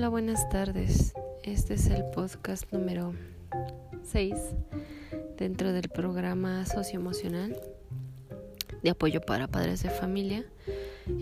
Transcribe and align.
Hola, 0.00 0.08
buenas 0.08 0.48
tardes. 0.48 1.12
Este 1.42 1.74
es 1.74 1.88
el 1.88 2.06
podcast 2.14 2.72
número 2.72 3.12
6 4.02 4.32
dentro 5.36 5.74
del 5.74 5.90
programa 5.90 6.64
socioemocional 6.64 7.60
de 8.82 8.88
apoyo 8.88 9.20
para 9.20 9.46
padres 9.46 9.82
de 9.82 9.90
familia 9.90 10.46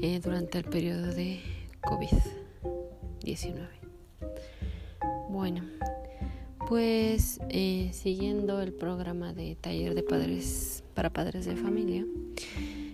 eh, 0.00 0.20
durante 0.22 0.58
el 0.58 0.64
periodo 0.64 1.12
de 1.12 1.40
COVID-19. 1.82 3.66
Bueno, 5.28 5.64
pues 6.68 7.40
eh, 7.48 7.90
siguiendo 7.92 8.62
el 8.62 8.72
programa 8.72 9.32
de 9.32 9.56
taller 9.56 9.96
de 9.96 10.04
padres 10.04 10.84
para 10.94 11.12
padres 11.12 11.46
de 11.46 11.56
familia, 11.56 12.06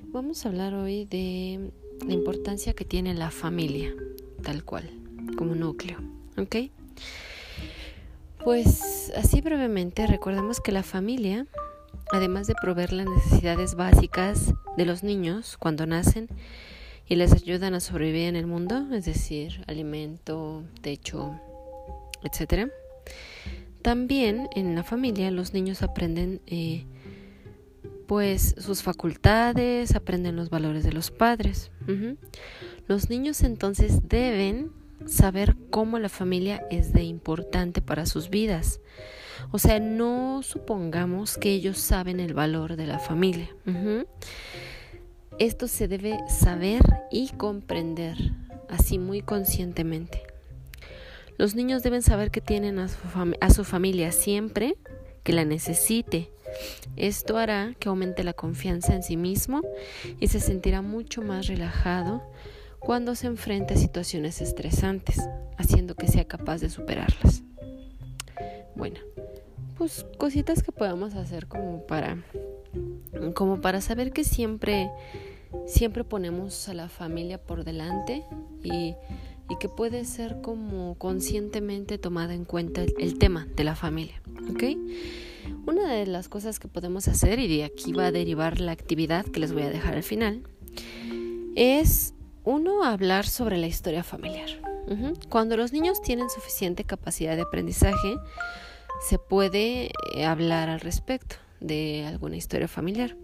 vamos 0.06 0.46
a 0.46 0.48
hablar 0.48 0.72
hoy 0.72 1.04
de 1.04 1.72
la 2.06 2.14
importancia 2.14 2.72
que 2.72 2.86
tiene 2.86 3.12
la 3.12 3.30
familia, 3.30 3.94
tal 4.42 4.64
cual, 4.64 5.03
como 5.34 5.54
núcleo. 5.54 5.98
¿Ok? 6.36 6.56
Pues 8.44 9.10
así 9.16 9.40
brevemente, 9.40 10.06
recordemos 10.06 10.60
que 10.60 10.70
la 10.70 10.82
familia, 10.82 11.46
además 12.12 12.46
de 12.46 12.54
proveer 12.60 12.92
las 12.92 13.06
necesidades 13.06 13.74
básicas 13.74 14.52
de 14.76 14.84
los 14.84 15.02
niños 15.02 15.56
cuando 15.56 15.86
nacen 15.86 16.28
y 17.08 17.16
les 17.16 17.32
ayudan 17.32 17.74
a 17.74 17.80
sobrevivir 17.80 18.28
en 18.28 18.36
el 18.36 18.46
mundo, 18.46 18.86
es 18.92 19.06
decir, 19.06 19.64
alimento, 19.66 20.62
techo, 20.82 21.40
etc. 22.22 22.70
También 23.82 24.48
en 24.54 24.74
la 24.74 24.82
familia 24.82 25.30
los 25.30 25.54
niños 25.54 25.82
aprenden 25.82 26.40
eh, 26.46 26.84
pues 28.06 28.54
sus 28.58 28.82
facultades, 28.82 29.94
aprenden 29.94 30.36
los 30.36 30.50
valores 30.50 30.84
de 30.84 30.92
los 30.92 31.10
padres. 31.10 31.70
Los 32.86 33.08
niños 33.08 33.42
entonces 33.42 34.08
deben 34.08 34.70
saber 35.06 35.56
cómo 35.70 35.98
la 35.98 36.08
familia 36.08 36.66
es 36.70 36.92
de 36.92 37.02
importante 37.02 37.82
para 37.82 38.06
sus 38.06 38.30
vidas. 38.30 38.80
O 39.50 39.58
sea, 39.58 39.80
no 39.80 40.42
supongamos 40.42 41.36
que 41.36 41.50
ellos 41.50 41.78
saben 41.78 42.20
el 42.20 42.34
valor 42.34 42.76
de 42.76 42.86
la 42.86 42.98
familia. 42.98 43.48
Esto 45.38 45.68
se 45.68 45.88
debe 45.88 46.18
saber 46.28 46.82
y 47.10 47.30
comprender, 47.30 48.16
así 48.68 48.98
muy 48.98 49.20
conscientemente. 49.20 50.22
Los 51.36 51.54
niños 51.54 51.82
deben 51.82 52.02
saber 52.02 52.30
que 52.30 52.40
tienen 52.40 52.78
a 52.78 52.88
su, 52.88 53.64
familia 53.64 54.12
siempre 54.12 54.76
que 55.24 55.32
la 55.32 55.44
necesite 55.44 56.30
esto 56.96 57.36
hará 57.36 57.74
que 57.78 57.88
aumente 57.88 58.22
la 58.22 58.32
confianza 58.32 58.94
en 58.94 59.02
sí 59.02 59.16
mismo 59.16 59.62
y 60.20 60.28
se 60.28 60.40
sentirá 60.40 60.82
mucho 60.82 61.22
más 61.22 61.46
relajado 61.46 62.22
cuando 62.84 63.14
se 63.14 63.26
enfrente 63.26 63.74
a 63.74 63.76
situaciones 63.76 64.40
estresantes, 64.40 65.18
haciendo 65.56 65.94
que 65.94 66.08
sea 66.08 66.26
capaz 66.26 66.60
de 66.60 66.70
superarlas. 66.70 67.42
Bueno, 68.76 69.00
pues 69.76 70.04
cositas 70.18 70.62
que 70.62 70.72
podemos 70.72 71.14
hacer 71.14 71.46
como 71.46 71.86
para 71.86 72.22
como 73.34 73.60
para 73.60 73.80
saber 73.80 74.12
que 74.12 74.24
siempre 74.24 74.90
siempre 75.66 76.04
ponemos 76.04 76.68
a 76.68 76.74
la 76.74 76.88
familia 76.88 77.38
por 77.38 77.64
delante 77.64 78.24
y, 78.62 78.94
y 79.48 79.56
que 79.60 79.68
puede 79.68 80.04
ser 80.04 80.40
como 80.40 80.96
conscientemente 80.96 81.98
tomada 81.98 82.34
en 82.34 82.44
cuenta 82.44 82.82
el, 82.82 83.18
tema 83.18 83.46
de 83.56 83.64
la 83.64 83.76
familia. 83.76 84.20
Una 85.66 85.92
de 85.92 86.06
las 86.06 86.28
cosas 86.28 86.58
que 86.58 86.68
podemos 86.68 87.08
hacer, 87.08 87.38
y 87.38 87.48
de 87.48 87.64
aquí 87.64 87.92
va 87.92 88.06
a 88.06 88.12
derivar 88.12 88.60
la 88.60 88.72
actividad 88.72 89.24
que 89.26 89.40
les 89.40 89.52
voy 89.52 89.62
a 89.62 89.70
dejar 89.70 89.94
al 89.94 90.02
final, 90.02 90.42
es 91.54 92.14
uno 92.44 92.84
hablar 92.84 93.26
sobre 93.26 93.58
la 93.58 93.66
historia 93.66 94.02
familiar. 94.02 94.50
Cuando 95.30 95.56
los 95.56 95.72
niños 95.72 96.02
tienen 96.02 96.28
suficiente 96.28 96.84
capacidad 96.84 97.36
de 97.36 97.42
aprendizaje, 97.42 98.16
se 99.08 99.18
puede 99.18 99.90
eh, 100.14 100.24
hablar 100.24 100.68
al 100.68 100.80
respecto 100.80 101.36
de 101.60 102.04
alguna 102.06 102.36
historia 102.36 102.68
familiar. 102.68 103.16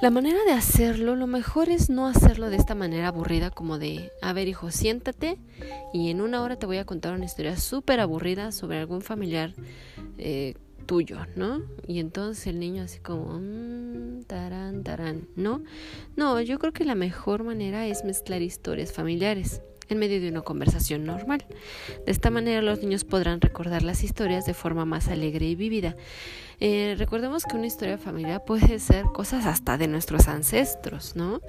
La 0.00 0.10
manera 0.10 0.44
de 0.44 0.52
hacerlo, 0.52 1.14
lo 1.14 1.28
mejor 1.28 1.68
es 1.68 1.88
no 1.88 2.08
hacerlo 2.08 2.50
de 2.50 2.56
esta 2.56 2.74
manera 2.74 3.08
aburrida 3.08 3.50
como 3.50 3.78
de, 3.78 4.10
a 4.22 4.32
ver 4.32 4.48
hijo, 4.48 4.72
siéntate 4.72 5.38
y 5.92 6.10
en 6.10 6.20
una 6.20 6.42
hora 6.42 6.56
te 6.56 6.66
voy 6.66 6.78
a 6.78 6.84
contar 6.84 7.14
una 7.14 7.24
historia 7.24 7.56
súper 7.56 8.00
aburrida 8.00 8.50
sobre 8.50 8.80
algún 8.80 9.02
familiar 9.02 9.54
eh, 10.18 10.54
tuyo, 10.86 11.18
¿no? 11.36 11.62
Y 11.86 12.00
entonces 12.00 12.48
el 12.48 12.58
niño 12.58 12.82
así 12.82 12.98
como, 12.98 13.38
mmm, 13.38 13.93
tarán, 14.34 14.82
tarán, 14.82 15.28
¿no? 15.36 15.62
No, 16.16 16.40
yo 16.40 16.58
creo 16.58 16.72
que 16.72 16.84
la 16.84 16.96
mejor 16.96 17.44
manera 17.44 17.86
es 17.86 18.02
mezclar 18.02 18.42
historias 18.42 18.92
familiares 18.92 19.62
en 19.88 20.00
medio 20.00 20.20
de 20.20 20.28
una 20.28 20.40
conversación 20.40 21.04
normal. 21.04 21.46
De 22.04 22.10
esta 22.10 22.30
manera 22.30 22.60
los 22.60 22.80
niños 22.80 23.04
podrán 23.04 23.40
recordar 23.40 23.84
las 23.84 24.02
historias 24.02 24.44
de 24.44 24.52
forma 24.52 24.84
más 24.84 25.06
alegre 25.06 25.46
y 25.46 25.54
vívida. 25.54 25.94
Eh, 26.58 26.96
recordemos 26.98 27.44
que 27.44 27.56
una 27.56 27.68
historia 27.68 27.96
familiar 27.96 28.44
puede 28.44 28.80
ser 28.80 29.04
cosas 29.04 29.46
hasta 29.46 29.78
de 29.78 29.86
nuestros 29.86 30.26
ancestros, 30.26 31.14
¿no? 31.14 31.40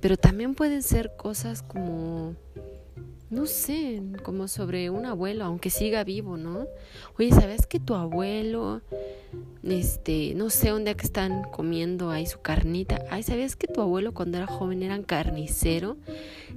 Pero 0.00 0.16
también 0.16 0.54
pueden 0.54 0.84
ser 0.84 1.10
cosas 1.16 1.62
como 1.62 2.36
no 3.30 3.46
sé, 3.46 4.02
como 4.24 4.48
sobre 4.48 4.90
un 4.90 5.06
abuelo, 5.06 5.44
aunque 5.44 5.70
siga 5.70 6.02
vivo, 6.02 6.36
¿no? 6.36 6.66
Oye, 7.18 7.30
¿sabes 7.30 7.66
que 7.66 7.78
tu 7.78 7.94
abuelo, 7.94 8.82
este, 9.62 10.34
no 10.34 10.50
sé, 10.50 10.72
un 10.72 10.84
día 10.84 10.94
que 10.94 11.06
están 11.06 11.44
comiendo 11.44 12.10
ahí 12.10 12.26
su 12.26 12.40
carnita, 12.40 13.04
ay, 13.08 13.22
¿sabías 13.22 13.54
que 13.54 13.68
tu 13.68 13.80
abuelo 13.80 14.12
cuando 14.12 14.38
era 14.38 14.48
joven 14.48 14.82
era 14.82 15.00
carnicero? 15.02 15.96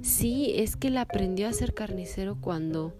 Sí, 0.02 0.52
es 0.56 0.74
que 0.74 0.88
él 0.88 0.96
aprendió 0.96 1.48
a 1.48 1.52
ser 1.52 1.74
carnicero 1.74 2.36
cuando 2.40 2.92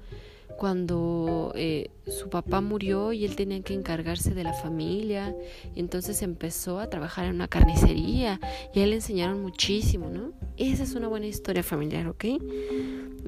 cuando 0.58 1.52
eh, 1.54 1.90
su 2.06 2.28
papá 2.28 2.60
murió 2.60 3.12
y 3.12 3.24
él 3.24 3.36
tenía 3.36 3.60
que 3.62 3.74
encargarse 3.74 4.34
de 4.34 4.44
la 4.44 4.52
familia, 4.52 5.34
entonces 5.74 6.22
empezó 6.22 6.78
a 6.78 6.88
trabajar 6.88 7.26
en 7.26 7.34
una 7.34 7.48
carnicería 7.48 8.40
y 8.72 8.80
a 8.80 8.84
él 8.84 8.90
le 8.90 8.96
enseñaron 8.96 9.42
muchísimo, 9.42 10.08
¿no? 10.10 10.32
Esa 10.56 10.82
es 10.82 10.94
una 10.94 11.08
buena 11.08 11.26
historia 11.26 11.62
familiar, 11.62 12.08
¿ok? 12.08 12.24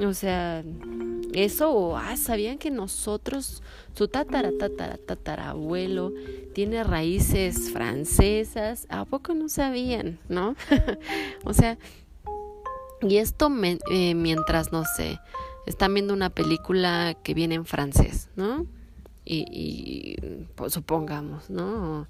O 0.05 0.13
sea, 0.13 0.63
eso, 1.33 1.97
ah, 1.97 2.17
sabían 2.17 2.59
que 2.59 2.71
nosotros, 2.71 3.63
su 3.95 4.09
tatara, 4.09 4.51
tatara, 4.59 4.99
tatarabuelo, 4.99 6.13
tiene 6.55 6.85
raíces 6.85 7.71
francesas, 7.73 8.87
¿a 8.91 9.05
poco 9.05 9.35
no 9.35 9.49
sabían, 9.49 10.19
no? 10.29 10.55
o 11.45 11.53
sea, 11.53 11.79
y 13.03 13.17
esto 13.17 13.51
me, 13.51 13.79
eh, 13.91 14.15
mientras, 14.15 14.73
no 14.73 14.85
sé, 14.97 15.19
están 15.67 15.93
viendo 15.93 16.15
una 16.15 16.31
película 16.31 17.17
que 17.23 17.35
viene 17.35 17.57
en 17.57 17.67
francés, 17.67 18.31
¿no? 18.37 18.67
Y, 19.25 20.17
pues, 20.55 20.73
supongamos, 20.73 21.51
¿no? 21.51 22.07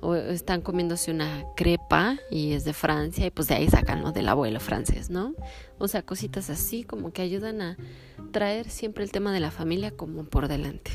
O, 0.00 0.14
están 0.14 0.60
comiéndose 0.60 1.10
una 1.10 1.44
crepa 1.56 2.18
y 2.30 2.52
es 2.52 2.64
de 2.64 2.72
Francia 2.72 3.24
y 3.24 3.30
pues 3.30 3.48
de 3.48 3.54
ahí 3.54 3.68
sacan 3.68 4.02
lo 4.02 4.12
del 4.12 4.28
abuelo 4.28 4.60
francés, 4.60 5.10
¿no? 5.10 5.34
O 5.78 5.88
sea, 5.88 6.02
cositas 6.02 6.50
así 6.50 6.82
como 6.82 7.12
que 7.12 7.22
ayudan 7.22 7.62
a 7.62 7.76
traer 8.32 8.68
siempre 8.68 9.04
el 9.04 9.12
tema 9.12 9.32
de 9.32 9.40
la 9.40 9.50
familia 9.50 9.92
como 9.92 10.24
por 10.24 10.48
delante. 10.48 10.90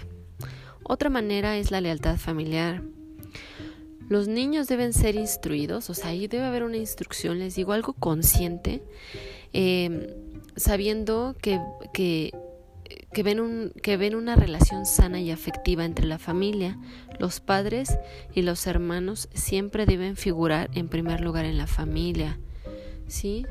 Otra 0.84 1.09
manera 1.09 1.57
es 1.57 1.72
la 1.72 1.81
lealtad 1.81 2.18
familiar. 2.18 2.84
Los 4.09 4.28
niños 4.28 4.68
deben 4.68 4.94
ser 4.94 5.16
instruidos, 5.16 5.90
o 5.90 5.94
sea, 5.94 6.09
ahí 6.09 6.28
debe 6.28 6.46
haber 6.46 6.63
una 6.63 6.78
instrucción, 6.78 7.40
les 7.40 7.56
digo 7.56 7.74
algo 7.74 7.94
consciente. 7.94 8.84
Eh, 9.53 10.16
sabiendo 10.57 11.35
que, 11.41 11.62
que, 11.94 12.34
que, 13.13 13.23
ven 13.23 13.40
un, 13.40 13.72
que 13.81 13.95
ven 13.97 14.16
una 14.16 14.35
relación 14.35 14.85
sana 14.85 15.22
y 15.22 15.31
afectiva 15.31 15.85
entre 15.85 16.06
la 16.06 16.19
familia, 16.19 16.78
los 17.19 17.40
padres 17.40 17.97
y 18.34 18.41
los 18.41 18.68
hermanos 18.68 19.29
siempre 19.34 19.85
deben 19.85 20.18
figurar 20.18 20.69
en 20.73 20.90
primer 20.90 21.22
lugar 21.22 21.45
en 21.45 21.57
la 21.57 21.68
familia. 21.68 22.39
¿Sí? 23.07 23.45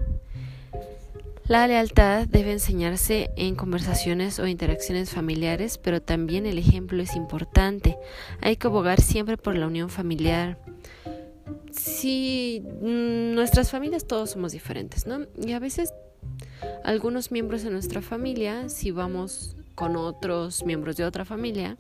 La 1.49 1.69
lealtad 1.69 2.27
debe 2.27 2.51
enseñarse 2.51 3.31
en 3.37 3.55
conversaciones 3.55 4.41
o 4.41 4.49
interacciones 4.49 5.11
familiares, 5.11 5.79
pero 5.79 6.03
también 6.03 6.45
el 6.45 6.59
ejemplo 6.59 7.01
es 7.01 7.15
importante. 7.15 7.97
Hay 8.41 8.57
que 8.57 8.67
abogar 8.67 9.01
siempre 9.01 9.37
por 9.37 9.57
la 9.57 9.69
unión 9.69 9.89
familiar. 9.89 10.59
Sí, 11.71 12.65
mm, 12.81 13.35
nuestras 13.35 13.71
familias 13.71 14.09
todos 14.09 14.31
somos 14.31 14.51
diferentes, 14.51 15.07
¿no? 15.07 15.27
Y 15.41 15.53
a 15.53 15.61
veces 15.61 15.93
algunos 16.85 17.31
miembros 17.31 17.63
de 17.63 17.71
nuestra 17.71 18.03
familia, 18.03 18.69
si 18.69 18.91
vamos 18.91 19.57
con 19.75 19.97
otros 19.97 20.65
miembros 20.65 20.97
de 20.97 21.05
otra 21.05 21.25
familia, 21.25 21.77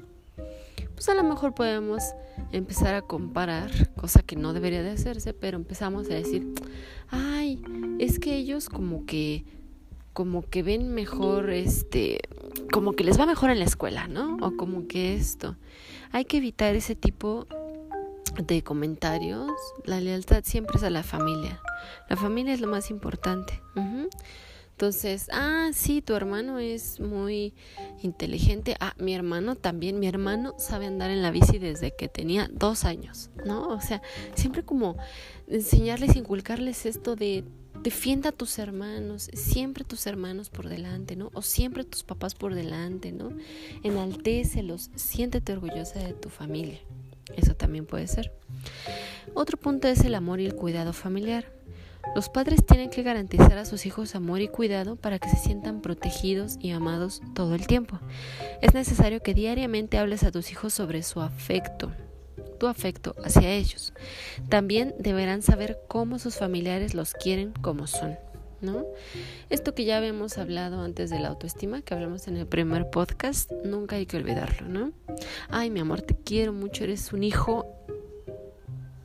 pues 0.94 1.08
a 1.08 1.14
lo 1.14 1.22
mejor 1.22 1.54
podemos 1.54 2.02
empezar 2.52 2.94
a 2.94 3.02
comparar, 3.02 3.70
cosa 3.94 4.22
que 4.22 4.36
no 4.36 4.52
debería 4.52 4.82
de 4.82 4.90
hacerse, 4.90 5.34
pero 5.34 5.56
empezamos 5.56 6.10
a 6.10 6.14
decir, 6.14 6.54
ay, 7.10 7.62
es 7.98 8.18
que 8.18 8.36
ellos 8.36 8.68
como 8.68 9.04
que 9.06 9.44
como 10.12 10.40
que 10.48 10.62
ven 10.62 10.94
mejor 10.94 11.50
este 11.50 12.20
como 12.72 12.94
que 12.94 13.04
les 13.04 13.20
va 13.20 13.26
mejor 13.26 13.50
en 13.50 13.58
la 13.58 13.66
escuela, 13.66 14.08
¿no? 14.08 14.38
O 14.40 14.56
como 14.56 14.86
que 14.88 15.14
esto. 15.14 15.56
Hay 16.10 16.24
que 16.24 16.38
evitar 16.38 16.74
ese 16.74 16.94
tipo 16.94 17.46
de 18.42 18.62
comentarios. 18.62 19.50
La 19.84 20.00
lealtad 20.00 20.42
siempre 20.44 20.76
es 20.76 20.82
a 20.82 20.90
la 20.90 21.02
familia. 21.02 21.60
La 22.08 22.16
familia 22.16 22.54
es 22.54 22.60
lo 22.62 22.68
más 22.68 22.90
importante. 22.90 23.60
Entonces, 24.76 25.30
ah, 25.32 25.70
sí, 25.72 26.02
tu 26.02 26.12
hermano 26.12 26.58
es 26.58 27.00
muy 27.00 27.54
inteligente. 28.02 28.76
Ah, 28.78 28.92
mi 28.98 29.14
hermano 29.14 29.56
también. 29.56 29.98
Mi 29.98 30.06
hermano 30.06 30.52
sabe 30.58 30.84
andar 30.84 31.10
en 31.10 31.22
la 31.22 31.30
bici 31.30 31.58
desde 31.58 31.96
que 31.96 32.08
tenía 32.08 32.50
dos 32.52 32.84
años, 32.84 33.30
¿no? 33.46 33.68
O 33.68 33.80
sea, 33.80 34.02
siempre 34.34 34.64
como 34.64 34.98
enseñarles, 35.48 36.14
inculcarles 36.14 36.84
esto 36.84 37.16
de 37.16 37.42
defienda 37.82 38.28
a 38.28 38.32
tus 38.32 38.58
hermanos, 38.58 39.30
siempre 39.32 39.82
tus 39.82 40.06
hermanos 40.06 40.50
por 40.50 40.68
delante, 40.68 41.16
¿no? 41.16 41.30
O 41.32 41.40
siempre 41.40 41.84
tus 41.84 42.02
papás 42.02 42.34
por 42.34 42.54
delante, 42.54 43.12
¿no? 43.12 43.30
Enaltécelos, 43.82 44.90
siéntete 44.94 45.54
orgullosa 45.54 46.00
de 46.00 46.12
tu 46.12 46.28
familia. 46.28 46.80
Eso 47.34 47.56
también 47.56 47.86
puede 47.86 48.08
ser. 48.08 48.30
Otro 49.32 49.56
punto 49.56 49.88
es 49.88 50.04
el 50.04 50.14
amor 50.14 50.38
y 50.40 50.44
el 50.44 50.54
cuidado 50.54 50.92
familiar. 50.92 51.55
Los 52.14 52.28
padres 52.28 52.64
tienen 52.64 52.90
que 52.90 53.02
garantizar 53.02 53.58
a 53.58 53.64
sus 53.64 53.84
hijos 53.84 54.14
amor 54.14 54.40
y 54.40 54.48
cuidado 54.48 54.96
para 54.96 55.18
que 55.18 55.28
se 55.28 55.36
sientan 55.36 55.82
protegidos 55.82 56.56
y 56.60 56.70
amados 56.70 57.20
todo 57.34 57.54
el 57.54 57.66
tiempo. 57.66 57.98
Es 58.62 58.74
necesario 58.74 59.22
que 59.22 59.34
diariamente 59.34 59.98
hables 59.98 60.22
a 60.22 60.30
tus 60.30 60.50
hijos 60.50 60.72
sobre 60.72 61.02
su 61.02 61.20
afecto, 61.20 61.92
tu 62.58 62.68
afecto 62.68 63.14
hacia 63.24 63.50
ellos. 63.50 63.92
También 64.48 64.94
deberán 64.98 65.42
saber 65.42 65.78
cómo 65.88 66.18
sus 66.18 66.36
familiares 66.36 66.94
los 66.94 67.12
quieren 67.12 67.52
como 67.60 67.86
son. 67.86 68.16
¿No? 68.62 68.86
Esto 69.50 69.74
que 69.74 69.84
ya 69.84 69.98
habíamos 69.98 70.38
hablado 70.38 70.80
antes 70.80 71.10
de 71.10 71.20
la 71.20 71.28
autoestima, 71.28 71.82
que 71.82 71.92
hablamos 71.92 72.26
en 72.26 72.38
el 72.38 72.46
primer 72.46 72.88
podcast, 72.88 73.52
nunca 73.66 73.96
hay 73.96 74.06
que 74.06 74.16
olvidarlo, 74.16 74.66
¿no? 74.66 74.92
Ay, 75.50 75.68
mi 75.68 75.80
amor, 75.80 76.00
te 76.00 76.16
quiero 76.16 76.54
mucho, 76.54 76.84
eres 76.84 77.12
un 77.12 77.22
hijo 77.22 77.66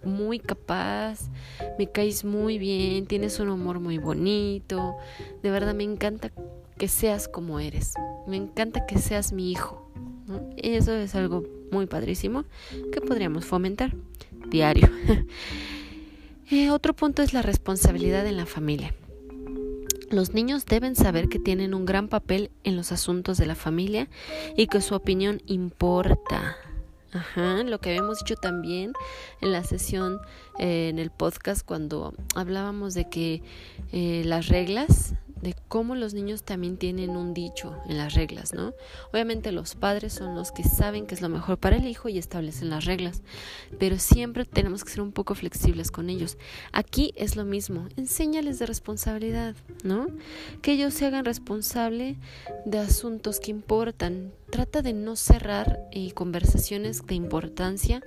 muy 0.04 0.40
capaz, 0.40 1.30
me 1.78 1.92
caes 1.92 2.24
muy 2.24 2.58
bien, 2.58 3.06
tienes 3.06 3.40
un 3.40 3.50
humor 3.50 3.80
muy 3.80 3.98
bonito, 3.98 4.96
de 5.42 5.52
verdad 5.52 5.74
me 5.74 5.84
encanta 5.84 6.32
que 6.78 6.88
seas 6.88 7.28
como 7.28 7.60
eres, 7.60 7.94
me 8.28 8.38
encanta 8.38 8.86
que 8.86 8.98
seas 8.98 9.34
mi 9.34 9.52
hijo. 9.52 9.92
Eso 10.58 10.94
es 10.94 11.16
algo 11.16 11.44
muy 11.72 11.88
padrísimo 11.88 12.46
que 12.92 13.02
podríamos 13.02 13.46
fomentar 13.46 13.96
diario. 14.50 14.90
Eh, 16.54 16.70
otro 16.70 16.94
punto 16.94 17.22
es 17.22 17.32
la 17.32 17.42
responsabilidad 17.42 18.28
en 18.28 18.36
la 18.36 18.46
familia. 18.46 18.94
Los 20.10 20.34
niños 20.34 20.66
deben 20.66 20.98
saber 20.98 21.30
que 21.30 21.40
tienen 21.40 21.74
un 21.74 21.86
gran 21.86 22.10
papel 22.10 22.52
en 22.66 22.76
los 22.76 22.92
asuntos 22.92 23.38
de 23.38 23.46
la 23.46 23.56
familia 23.56 24.10
y 24.58 24.68
que 24.68 24.82
su 24.82 24.94
opinión 24.94 25.42
importa. 25.46 26.58
Ajá, 27.14 27.64
lo 27.64 27.80
que 27.80 27.90
habíamos 27.90 28.20
dicho 28.20 28.36
también 28.36 28.94
en 29.42 29.52
la 29.52 29.64
sesión, 29.64 30.22
eh, 30.60 30.88
en 30.90 30.98
el 30.98 31.12
podcast, 31.12 31.66
cuando 31.66 32.14
hablábamos 32.36 32.94
de 32.94 33.10
que 33.10 33.44
eh, 33.92 34.22
las 34.26 34.48
reglas 34.48 35.14
de 35.42 35.56
cómo 35.68 35.96
los 35.96 36.14
niños 36.14 36.44
también 36.44 36.78
tienen 36.78 37.16
un 37.16 37.34
dicho 37.34 37.76
en 37.88 37.98
las 37.98 38.14
reglas, 38.14 38.54
¿no? 38.54 38.74
Obviamente 39.12 39.52
los 39.52 39.76
padres 39.76 40.14
son 40.14 40.36
los 40.36 40.52
que 40.52 40.64
saben 40.64 41.08
que 41.08 41.16
es 41.16 41.22
lo 41.22 41.30
mejor 41.30 41.58
para 41.58 41.78
el 41.78 41.88
hijo 41.88 42.10
y 42.10 42.18
establecen 42.18 42.70
las 42.70 42.86
reglas, 42.86 43.22
pero 43.80 43.98
siempre 43.98 44.46
tenemos 44.46 44.84
que 44.84 44.92
ser 44.92 45.02
un 45.02 45.12
poco 45.12 45.36
flexibles 45.36 45.92
con 45.92 46.10
ellos. 46.10 46.38
Aquí 46.72 47.14
es 47.16 47.36
lo 47.36 47.46
mismo, 47.46 47.88
enséñales 47.98 48.60
de 48.60 48.66
responsabilidad, 48.66 49.56
¿no? 49.84 50.08
Que 50.62 50.74
ellos 50.74 50.94
se 50.94 51.06
hagan 51.06 51.26
responsable 51.26 52.18
de 52.66 52.80
asuntos 52.80 53.40
que 53.40 53.52
importan. 53.52 54.32
Trata 54.50 54.82
de 54.82 54.94
no 54.94 55.16
cerrar 55.16 55.80
eh, 55.92 56.12
conversaciones 56.12 57.06
de 57.06 57.16
importancia 57.16 58.02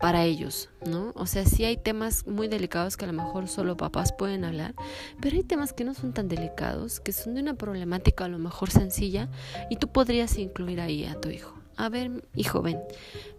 para 0.00 0.24
ellos, 0.24 0.70
¿no? 0.86 1.12
O 1.14 1.26
sea, 1.26 1.44
sí 1.44 1.64
hay 1.64 1.76
temas 1.76 2.26
muy 2.26 2.48
delicados 2.48 2.96
que 2.96 3.04
a 3.04 3.08
lo 3.08 3.12
mejor 3.12 3.48
solo 3.48 3.76
papás 3.76 4.12
pueden 4.12 4.44
hablar, 4.44 4.74
pero 5.20 5.36
hay 5.36 5.42
temas 5.42 5.72
que 5.72 5.84
no 5.84 5.94
son 5.94 6.12
tan 6.12 6.28
delicados, 6.28 7.00
que 7.00 7.12
son 7.12 7.34
de 7.34 7.42
una 7.42 7.54
problemática 7.54 8.24
a 8.24 8.28
lo 8.28 8.38
mejor 8.38 8.70
sencilla 8.70 9.28
y 9.68 9.76
tú 9.76 9.88
podrías 9.88 10.38
incluir 10.38 10.80
ahí 10.80 11.04
a 11.04 11.20
tu 11.20 11.28
hijo. 11.28 11.54
A 11.76 11.88
ver, 11.88 12.24
hijo, 12.34 12.62
ven, 12.62 12.80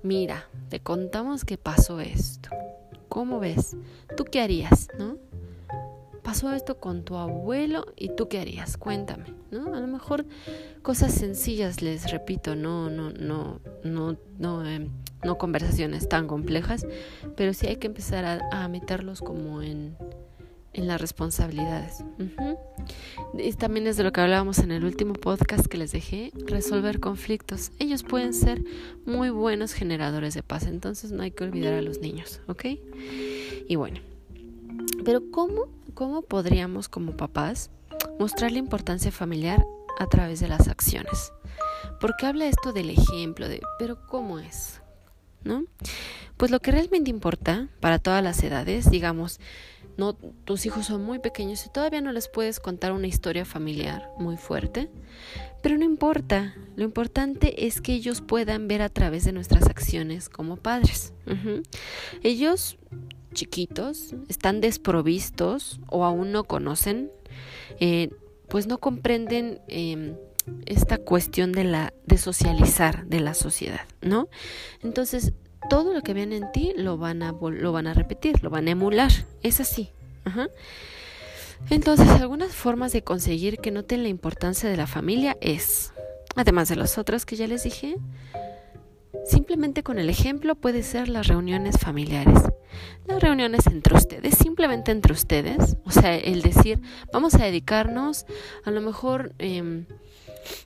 mira, 0.04 0.48
te 0.70 0.80
contamos 0.80 1.46
que 1.46 1.58
pasó 1.58 2.00
esto. 2.00 2.50
¿Cómo 3.10 3.40
ves? 3.40 3.76
¿Tú 4.16 4.26
qué 4.26 4.42
harías, 4.42 4.88
no? 4.98 5.18
pasó 6.22 6.54
esto 6.54 6.78
con 6.78 7.04
tu 7.04 7.18
abuelo 7.18 7.86
y 7.96 8.10
tú 8.16 8.28
qué 8.28 8.40
harías, 8.40 8.78
cuéntame, 8.78 9.34
¿no? 9.50 9.74
A 9.74 9.80
lo 9.80 9.88
mejor 9.88 10.26
cosas 10.82 11.14
sencillas, 11.14 11.82
les 11.82 12.12
repito, 12.12 12.56
no, 12.56 12.90
no, 12.90 13.12
no, 13.12 13.60
no, 13.84 14.18
no, 14.38 14.66
em, 14.66 14.90
no 15.24 15.38
conversaciones 15.38 16.10
tan 16.10 16.28
complejas, 16.28 16.86
pero 17.36 17.54
sí 17.54 17.68
hay 17.68 17.78
que 17.78 17.88
empezar 17.88 18.42
a, 18.52 18.68
meterlos 18.68 19.22
como 19.22 19.62
en, 19.62 19.96
en 20.74 20.88
las 20.88 21.00
responsabilidades. 21.00 22.04
Y 23.38 23.54
también 23.54 23.88
es 23.88 23.98
de 23.98 24.04
lo 24.04 24.12
que 24.12 24.22
hablábamos 24.22 24.60
en 24.60 24.72
el 24.72 24.84
último 24.84 25.14
podcast 25.14 25.68
que 25.68 25.78
les 25.78 25.92
dejé, 25.92 26.32
resolver 26.46 27.00
conflictos. 27.00 27.72
Ellos 27.80 28.04
pueden 28.04 28.34
ser 28.34 28.64
muy 29.06 29.30
buenos 29.30 29.74
generadores 29.74 30.34
de 30.34 30.44
paz, 30.44 30.66
entonces 30.66 31.12
no 31.12 31.24
hay 31.24 31.32
que 31.32 31.44
olvidar 31.44 31.74
a 31.74 31.82
los 31.82 32.00
niños, 32.00 32.42
¿ok? 32.48 32.66
Y 33.68 33.76
bueno, 33.76 34.00
pero 35.04 35.22
¿cómo, 35.32 35.68
cómo 35.94 36.22
podríamos 36.22 36.90
como 36.90 37.18
papás 37.18 37.70
mostrar 38.20 38.52
la 38.52 38.60
importancia 38.60 39.12
familiar 39.12 39.66
a 40.00 40.08
través 40.08 40.40
de 40.40 40.48
las 40.48 40.68
acciones? 40.68 41.32
Porque 42.00 42.26
habla 42.26 42.48
esto 42.48 42.74
del 42.74 42.90
ejemplo, 42.90 43.48
de, 43.48 43.62
pero 43.80 43.98
¿cómo 44.08 44.40
es? 44.40 44.81
¿No? 45.44 45.66
Pues 46.38 46.52
lo 46.52 46.60
que 46.60 46.72
realmente 46.72 47.10
importa 47.10 47.68
para 47.80 48.00
todas 48.00 48.24
las 48.24 48.42
edades, 48.44 48.90
digamos, 48.90 49.40
no 49.98 50.14
tus 50.14 50.66
hijos 50.66 50.88
son 50.88 51.04
muy 51.04 51.20
pequeños 51.20 51.66
y 51.66 51.70
todavía 51.70 52.02
no 52.02 52.12
les 52.12 52.28
puedes 52.28 52.60
contar 52.60 52.92
una 52.92 53.08
historia 53.08 53.46
familiar 53.46 54.10
muy 54.18 54.38
fuerte, 54.38 54.90
pero 55.62 55.78
no 55.78 55.84
importa, 55.84 56.56
lo 56.76 56.84
importante 56.84 57.68
es 57.68 57.82
que 57.82 57.94
ellos 57.94 58.22
puedan 58.22 58.68
ver 58.68 58.82
a 58.82 58.90
través 58.90 59.26
de 59.26 59.32
nuestras 59.32 59.68
acciones 59.68 60.30
como 60.30 60.58
padres. 60.58 61.14
Ellos 62.24 62.78
chiquitos, 63.34 64.16
están 64.28 64.62
desprovistos 64.62 65.80
o 65.88 66.04
aún 66.04 66.32
no 66.32 66.44
conocen, 66.44 67.12
eh, 67.80 68.10
pues 68.50 68.68
no 68.68 68.80
comprenden 68.80 69.62
em, 69.68 70.16
esta 70.66 70.98
cuestión 70.98 71.52
de 71.52 71.64
la 71.64 71.94
de 72.06 72.18
socializar 72.18 73.06
de 73.06 73.20
la 73.20 73.34
sociedad, 73.34 73.82
¿no? 74.02 74.30
Entonces 74.82 75.34
todo 75.70 75.94
lo 75.94 76.02
que 76.02 76.14
ven 76.14 76.34
en 76.34 76.52
ti 76.52 76.74
lo 76.76 76.98
van 76.98 77.24
a 77.24 77.32
lo 77.32 77.72
van 77.72 77.88
a 77.88 77.94
repetir, 77.94 78.44
lo 78.44 78.50
van 78.50 78.68
a 78.68 78.72
emular, 78.72 79.12
es 79.44 79.60
así. 79.60 79.90
Entonces 81.70 82.08
algunas 82.10 82.54
formas 82.54 82.92
de 82.92 83.04
conseguir 83.04 83.58
que 83.58 83.72
noten 83.72 84.04
la 84.04 84.10
importancia 84.10 84.70
de 84.70 84.78
la 84.78 84.88
familia 84.88 85.38
es, 85.42 85.94
además 86.36 86.70
de 86.70 86.76
las 86.76 86.98
otras 86.98 87.26
que 87.26 87.36
ya 87.36 87.48
les 87.48 87.64
dije, 87.64 87.98
Simplemente 89.26 89.84
con 89.84 90.00
el 90.00 90.10
ejemplo 90.10 90.56
puede 90.56 90.84
ser 90.84 91.10
las 91.10 91.28
reuniones 91.28 91.78
familiares. 91.78 92.40
Las 93.06 93.22
reuniones 93.22 93.68
entre 93.68 93.96
ustedes, 93.96 94.38
simplemente 94.38 94.92
entre 94.92 95.14
ustedes. 95.14 95.78
O 95.86 95.92
sea, 95.92 96.16
el 96.16 96.42
decir, 96.42 96.82
vamos 97.12 97.36
a 97.36 97.44
dedicarnos, 97.44 98.26
a 98.64 98.72
lo 98.72 98.82
mejor, 98.82 99.34
eh, 99.40 99.86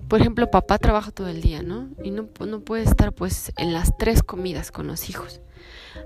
por 0.08 0.20
ejemplo, 0.20 0.50
papá 0.51 0.77
trabaja 0.77 1.12
todo 1.12 1.27
el 1.27 1.41
día, 1.41 1.62
¿no? 1.62 1.89
Y 2.03 2.12
no, 2.12 2.29
no 2.46 2.60
puede 2.62 2.84
estar 2.84 3.13
pues 3.13 3.51
en 3.58 3.74
las 3.74 3.98
tres 3.98 4.24
comidas 4.24 4.72
con 4.72 4.88
los 4.88 5.10
hijos. 5.10 5.41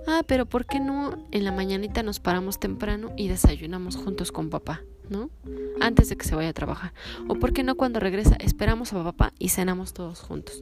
Ah, 0.08 0.24
pero 0.26 0.46
¿por 0.46 0.66
qué 0.66 0.80
no 0.80 1.28
en 1.32 1.44
la 1.44 1.52
mañanita 1.52 2.04
nos 2.04 2.20
paramos 2.20 2.60
temprano 2.60 3.12
y 3.18 3.28
desayunamos 3.28 3.96
juntos 3.96 4.32
con 4.32 4.50
papá? 4.50 4.82
¿no? 5.10 5.30
Antes 5.82 6.10
de 6.10 6.18
que 6.18 6.26
se 6.26 6.36
vaya 6.36 6.50
a 6.50 6.54
trabajar. 6.54 6.94
O 7.28 7.36
por 7.36 7.52
qué 7.52 7.64
no 7.64 7.76
cuando 7.76 8.00
regresa 8.00 8.36
esperamos 8.40 8.94
a 8.94 9.04
papá 9.04 9.34
y 9.40 9.50
cenamos 9.50 9.94
todos 9.94 10.20
juntos. 10.20 10.62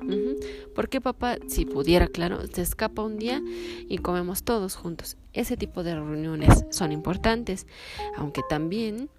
¿Por 0.74 0.90
qué 0.90 1.02
papá, 1.02 1.38
si 1.48 1.66
pudiera, 1.66 2.08
claro, 2.08 2.40
se 2.48 2.62
escapa 2.62 3.04
un 3.04 3.18
día 3.18 3.42
y 3.88 3.98
comemos 4.00 4.44
todos 4.44 4.76
juntos? 4.76 5.18
Ese 5.34 5.58
tipo 5.58 5.84
de 5.84 5.96
reuniones 5.96 6.66
son 6.72 6.92
importantes, 6.92 7.68
aunque 8.16 8.42
también 8.50 9.10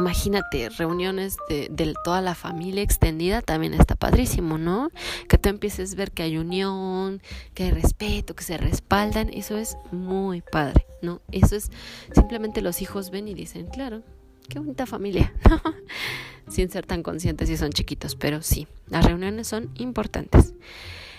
Imagínate, 0.00 0.70
reuniones 0.70 1.36
de, 1.50 1.94
toda 2.04 2.22
la 2.22 2.34
familia 2.34 2.82
extendida 2.82 3.42
también 3.42 3.74
está 3.74 3.96
padrísimo, 3.96 4.56
¿no? 4.56 4.90
Que 5.28 5.36
tú 5.36 5.50
empieces 5.50 5.92
a 5.92 5.96
ver 5.96 6.10
que 6.10 6.22
hay 6.22 6.38
unión, 6.38 7.20
que 7.52 7.64
hay 7.64 7.70
respeto, 7.70 8.34
que 8.34 8.42
se 8.42 8.56
respaldan, 8.56 9.28
eso 9.28 9.58
es 9.58 9.76
muy 9.92 10.40
padre, 10.40 10.86
¿no? 11.02 11.20
Eso 11.32 11.54
es, 11.54 11.70
simplemente 12.14 12.62
los 12.62 12.80
hijos 12.80 13.10
ven 13.10 13.28
y 13.28 13.34
dicen, 13.34 13.66
claro, 13.66 14.02
qué 14.48 14.58
bonita 14.58 14.86
familia, 14.86 15.34
sin 16.48 16.70
ser 16.70 16.86
tan 16.86 17.02
conscientes 17.02 17.50
si 17.50 17.58
son 17.58 17.70
chiquitos, 17.70 18.16
pero 18.16 18.40
sí, 18.40 18.68
las 18.88 19.04
reuniones 19.04 19.48
son 19.48 19.70
importantes. 19.74 20.54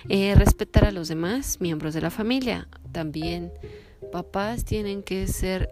Eh, 0.09 0.33
respetar 0.33 0.85
a 0.85 0.91
los 0.91 1.07
demás 1.07 1.61
miembros 1.61 1.93
de 1.93 2.01
la 2.01 2.09
familia. 2.09 2.67
También 2.91 3.51
papás 4.11 4.65
tienen 4.65 5.03
que 5.03 5.27
ser, 5.27 5.69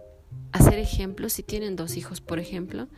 hacer 0.52 0.78
ejemplos 0.78 1.32
si 1.32 1.42
tienen 1.42 1.76
dos 1.76 1.96
hijos, 1.96 2.20
por 2.20 2.38
ejemplo. 2.38 2.88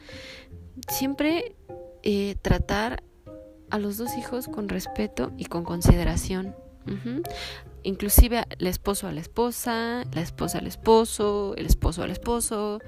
Siempre 0.88 1.56
eh, 2.02 2.36
tratar 2.42 3.02
a 3.70 3.78
los 3.78 3.96
dos 3.96 4.16
hijos 4.18 4.48
con 4.48 4.68
respeto 4.68 5.32
y 5.38 5.46
con 5.46 5.64
consideración. 5.64 6.54
inclusive 7.84 8.44
el 8.58 8.66
esposo 8.66 9.06
a 9.06 9.12
la 9.12 9.20
esposa, 9.20 10.04
la 10.12 10.20
esposa 10.20 10.58
al 10.58 10.66
esposo, 10.66 11.54
el 11.56 11.66
esposo 11.66 12.02
al 12.02 12.10
esposo, 12.10 12.80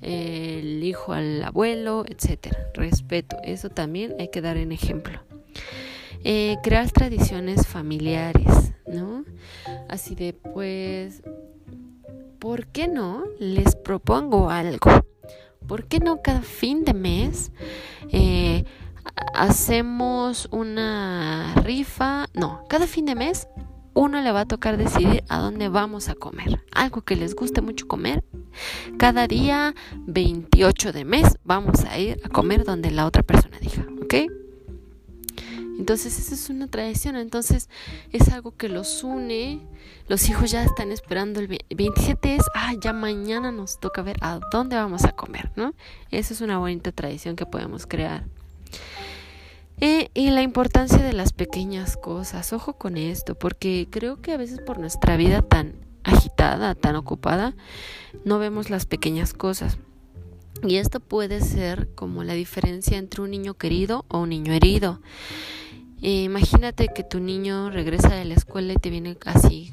el 0.00 0.82
hijo 0.82 1.12
al 1.12 1.42
abuelo, 1.42 2.04
etcétera. 2.08 2.58
Respeto, 2.74 3.36
eso 3.42 3.70
también 3.70 4.14
hay 4.18 4.28
que 4.28 4.40
dar 4.40 4.56
en 4.56 4.72
ejemplo. 4.72 5.20
Eh, 6.24 6.56
crear 6.62 6.90
tradiciones 6.90 7.66
familiares, 7.66 8.72
¿no? 8.86 9.26
Así 9.90 10.14
de, 10.14 10.32
pues, 10.32 11.22
¿por 12.44 12.66
qué 12.66 12.88
no 12.88 13.24
les 13.38 13.74
propongo 13.74 14.50
algo? 14.50 14.90
¿Por 15.66 15.86
qué 15.86 15.98
no 15.98 16.20
cada 16.20 16.42
fin 16.42 16.84
de 16.84 16.92
mes 16.92 17.52
eh, 18.12 18.64
hacemos 19.32 20.46
una 20.50 21.54
rifa? 21.64 22.26
No, 22.34 22.66
cada 22.68 22.86
fin 22.86 23.06
de 23.06 23.14
mes 23.14 23.48
uno 23.94 24.20
le 24.20 24.30
va 24.30 24.40
a 24.40 24.44
tocar 24.44 24.76
decidir 24.76 25.24
a 25.30 25.38
dónde 25.38 25.70
vamos 25.70 26.10
a 26.10 26.14
comer. 26.14 26.62
Algo 26.70 27.00
que 27.00 27.16
les 27.16 27.34
guste 27.34 27.62
mucho 27.62 27.88
comer. 27.88 28.22
Cada 28.98 29.26
día 29.26 29.74
28 30.06 30.92
de 30.92 31.06
mes 31.06 31.38
vamos 31.44 31.86
a 31.86 31.98
ir 31.98 32.20
a 32.24 32.28
comer 32.28 32.64
donde 32.64 32.90
la 32.90 33.06
otra 33.06 33.22
persona 33.22 33.56
diga, 33.58 33.86
¿ok? 34.02 34.43
Entonces 35.78 36.18
esa 36.18 36.34
es 36.34 36.50
una 36.50 36.68
tradición, 36.68 37.16
entonces 37.16 37.68
es 38.12 38.28
algo 38.28 38.56
que 38.56 38.68
los 38.68 39.02
une, 39.02 39.60
los 40.08 40.28
hijos 40.28 40.50
ya 40.50 40.62
están 40.62 40.92
esperando 40.92 41.40
el 41.40 41.48
27 41.48 42.36
es, 42.36 42.44
ah, 42.54 42.74
ya 42.80 42.92
mañana 42.92 43.50
nos 43.50 43.80
toca 43.80 44.02
ver 44.02 44.16
a 44.20 44.38
dónde 44.52 44.76
vamos 44.76 45.04
a 45.04 45.12
comer, 45.12 45.50
¿no? 45.56 45.74
Esa 46.10 46.32
es 46.32 46.40
una 46.40 46.58
bonita 46.58 46.92
tradición 46.92 47.36
que 47.36 47.46
podemos 47.46 47.86
crear. 47.86 48.24
Eh, 49.80 50.10
y 50.14 50.30
la 50.30 50.42
importancia 50.42 50.98
de 50.98 51.12
las 51.12 51.32
pequeñas 51.32 51.96
cosas, 51.96 52.52
ojo 52.52 52.74
con 52.74 52.96
esto, 52.96 53.34
porque 53.34 53.88
creo 53.90 54.20
que 54.20 54.32
a 54.32 54.36
veces 54.36 54.60
por 54.60 54.78
nuestra 54.78 55.16
vida 55.16 55.42
tan 55.42 55.74
agitada, 56.04 56.74
tan 56.74 56.94
ocupada, 56.96 57.54
no 58.24 58.38
vemos 58.38 58.70
las 58.70 58.86
pequeñas 58.86 59.34
cosas. 59.34 59.78
Y 60.62 60.76
esto 60.76 61.00
puede 61.00 61.40
ser 61.40 61.88
como 61.94 62.24
la 62.24 62.34
diferencia 62.34 62.96
entre 62.96 63.22
un 63.22 63.32
niño 63.32 63.54
querido 63.54 64.04
o 64.08 64.20
un 64.20 64.30
niño 64.30 64.52
herido. 64.52 65.00
Imagínate 66.00 66.88
que 66.94 67.02
tu 67.02 67.20
niño 67.20 67.70
regresa 67.70 68.14
de 68.14 68.24
la 68.24 68.34
escuela 68.34 68.72
y 68.72 68.76
te 68.76 68.90
viene 68.90 69.16
así 69.24 69.72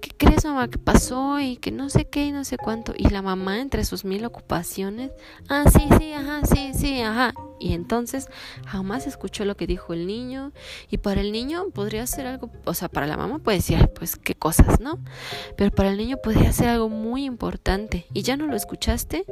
¿qué 0.00 0.10
crees 0.16 0.44
mamá 0.44 0.68
que 0.68 0.78
pasó? 0.78 1.40
Y 1.40 1.56
que 1.56 1.70
no 1.70 1.88
sé 1.90 2.06
qué 2.06 2.26
y 2.26 2.32
no 2.32 2.44
sé 2.44 2.56
cuánto. 2.56 2.92
Y 2.96 3.08
la 3.08 3.22
mamá 3.22 3.60
entre 3.60 3.84
sus 3.84 4.04
mil 4.04 4.24
ocupaciones, 4.24 5.12
ah, 5.48 5.64
sí, 5.70 5.88
sí, 5.98 6.12
ajá, 6.12 6.44
sí, 6.44 6.72
sí, 6.74 7.00
ajá. 7.00 7.34
Y 7.60 7.74
entonces 7.74 8.26
jamás 8.66 9.06
escuchó 9.06 9.44
lo 9.44 9.56
que 9.56 9.66
dijo 9.66 9.92
el 9.92 10.06
niño. 10.06 10.52
Y 10.90 10.98
para 10.98 11.20
el 11.20 11.30
niño 11.30 11.68
podría 11.70 12.06
ser 12.06 12.26
algo, 12.26 12.50
o 12.64 12.74
sea, 12.74 12.88
para 12.88 13.06
la 13.06 13.16
mamá 13.16 13.38
puede 13.38 13.58
decir, 13.58 13.90
pues 13.94 14.16
qué 14.16 14.34
cosas, 14.34 14.80
¿no? 14.80 14.98
Pero 15.56 15.70
para 15.70 15.90
el 15.90 15.98
niño 15.98 16.16
podría 16.22 16.52
ser 16.52 16.68
algo 16.68 16.88
muy 16.88 17.24
importante. 17.24 18.06
Y 18.14 18.22
ya 18.22 18.36
no 18.36 18.46
lo 18.46 18.56
escuchaste 18.56 19.24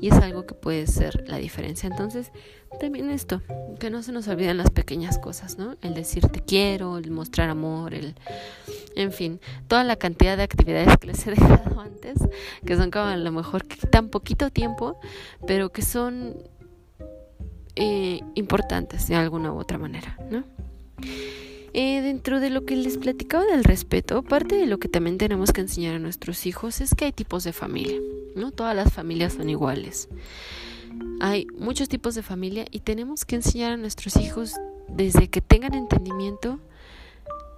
y 0.00 0.08
es 0.08 0.14
algo 0.14 0.46
que 0.46 0.54
puede 0.54 0.86
ser 0.86 1.28
la 1.28 1.36
diferencia. 1.36 1.88
Entonces, 1.88 2.32
también 2.78 3.10
esto, 3.10 3.42
que 3.78 3.90
no 3.90 4.02
se 4.02 4.12
nos 4.12 4.28
olviden 4.28 4.56
las 4.56 4.70
pequeñas 4.70 5.18
cosas, 5.18 5.58
¿no? 5.58 5.76
El 5.82 5.94
decir 5.94 6.26
te 6.28 6.40
quiero, 6.40 6.98
el 6.98 7.10
mostrar 7.10 7.48
amor, 7.48 7.94
el, 7.94 8.14
en 8.96 9.12
fin, 9.12 9.40
toda 9.68 9.84
la 9.84 9.96
cantidad 9.96 10.36
de 10.36 10.42
actividades 10.42 10.96
que 10.98 11.08
les 11.08 11.26
he 11.26 11.30
dejado 11.34 11.80
antes, 11.80 12.18
que 12.64 12.76
son 12.76 12.90
como 12.90 13.06
a 13.06 13.16
lo 13.16 13.32
mejor 13.32 13.66
quitan 13.66 14.08
poquito 14.08 14.50
tiempo, 14.50 14.98
pero 15.46 15.70
que 15.70 15.82
son 15.82 16.36
eh, 17.76 18.20
importantes 18.34 19.08
de 19.08 19.16
alguna 19.16 19.52
u 19.52 19.58
otra 19.58 19.78
manera, 19.78 20.18
¿no? 20.30 20.44
Eh, 21.76 22.02
dentro 22.02 22.38
de 22.38 22.50
lo 22.50 22.64
que 22.64 22.76
les 22.76 22.98
platicaba 22.98 23.44
del 23.46 23.64
respeto, 23.64 24.22
parte 24.22 24.54
de 24.54 24.66
lo 24.66 24.78
que 24.78 24.88
también 24.88 25.18
tenemos 25.18 25.52
que 25.52 25.60
enseñar 25.60 25.96
a 25.96 25.98
nuestros 25.98 26.46
hijos 26.46 26.80
es 26.80 26.94
que 26.94 27.06
hay 27.06 27.12
tipos 27.12 27.42
de 27.42 27.52
familia, 27.52 27.98
¿no? 28.36 28.52
Todas 28.52 28.76
las 28.76 28.92
familias 28.92 29.32
son 29.32 29.50
iguales. 29.50 30.08
Hay 31.20 31.48
muchos 31.58 31.88
tipos 31.88 32.14
de 32.14 32.22
familia 32.22 32.64
y 32.70 32.78
tenemos 32.78 33.24
que 33.24 33.34
enseñar 33.34 33.72
a 33.72 33.76
nuestros 33.76 34.16
hijos 34.18 34.54
desde 34.88 35.28
que 35.28 35.40
tengan 35.40 35.74
entendimiento 35.74 36.60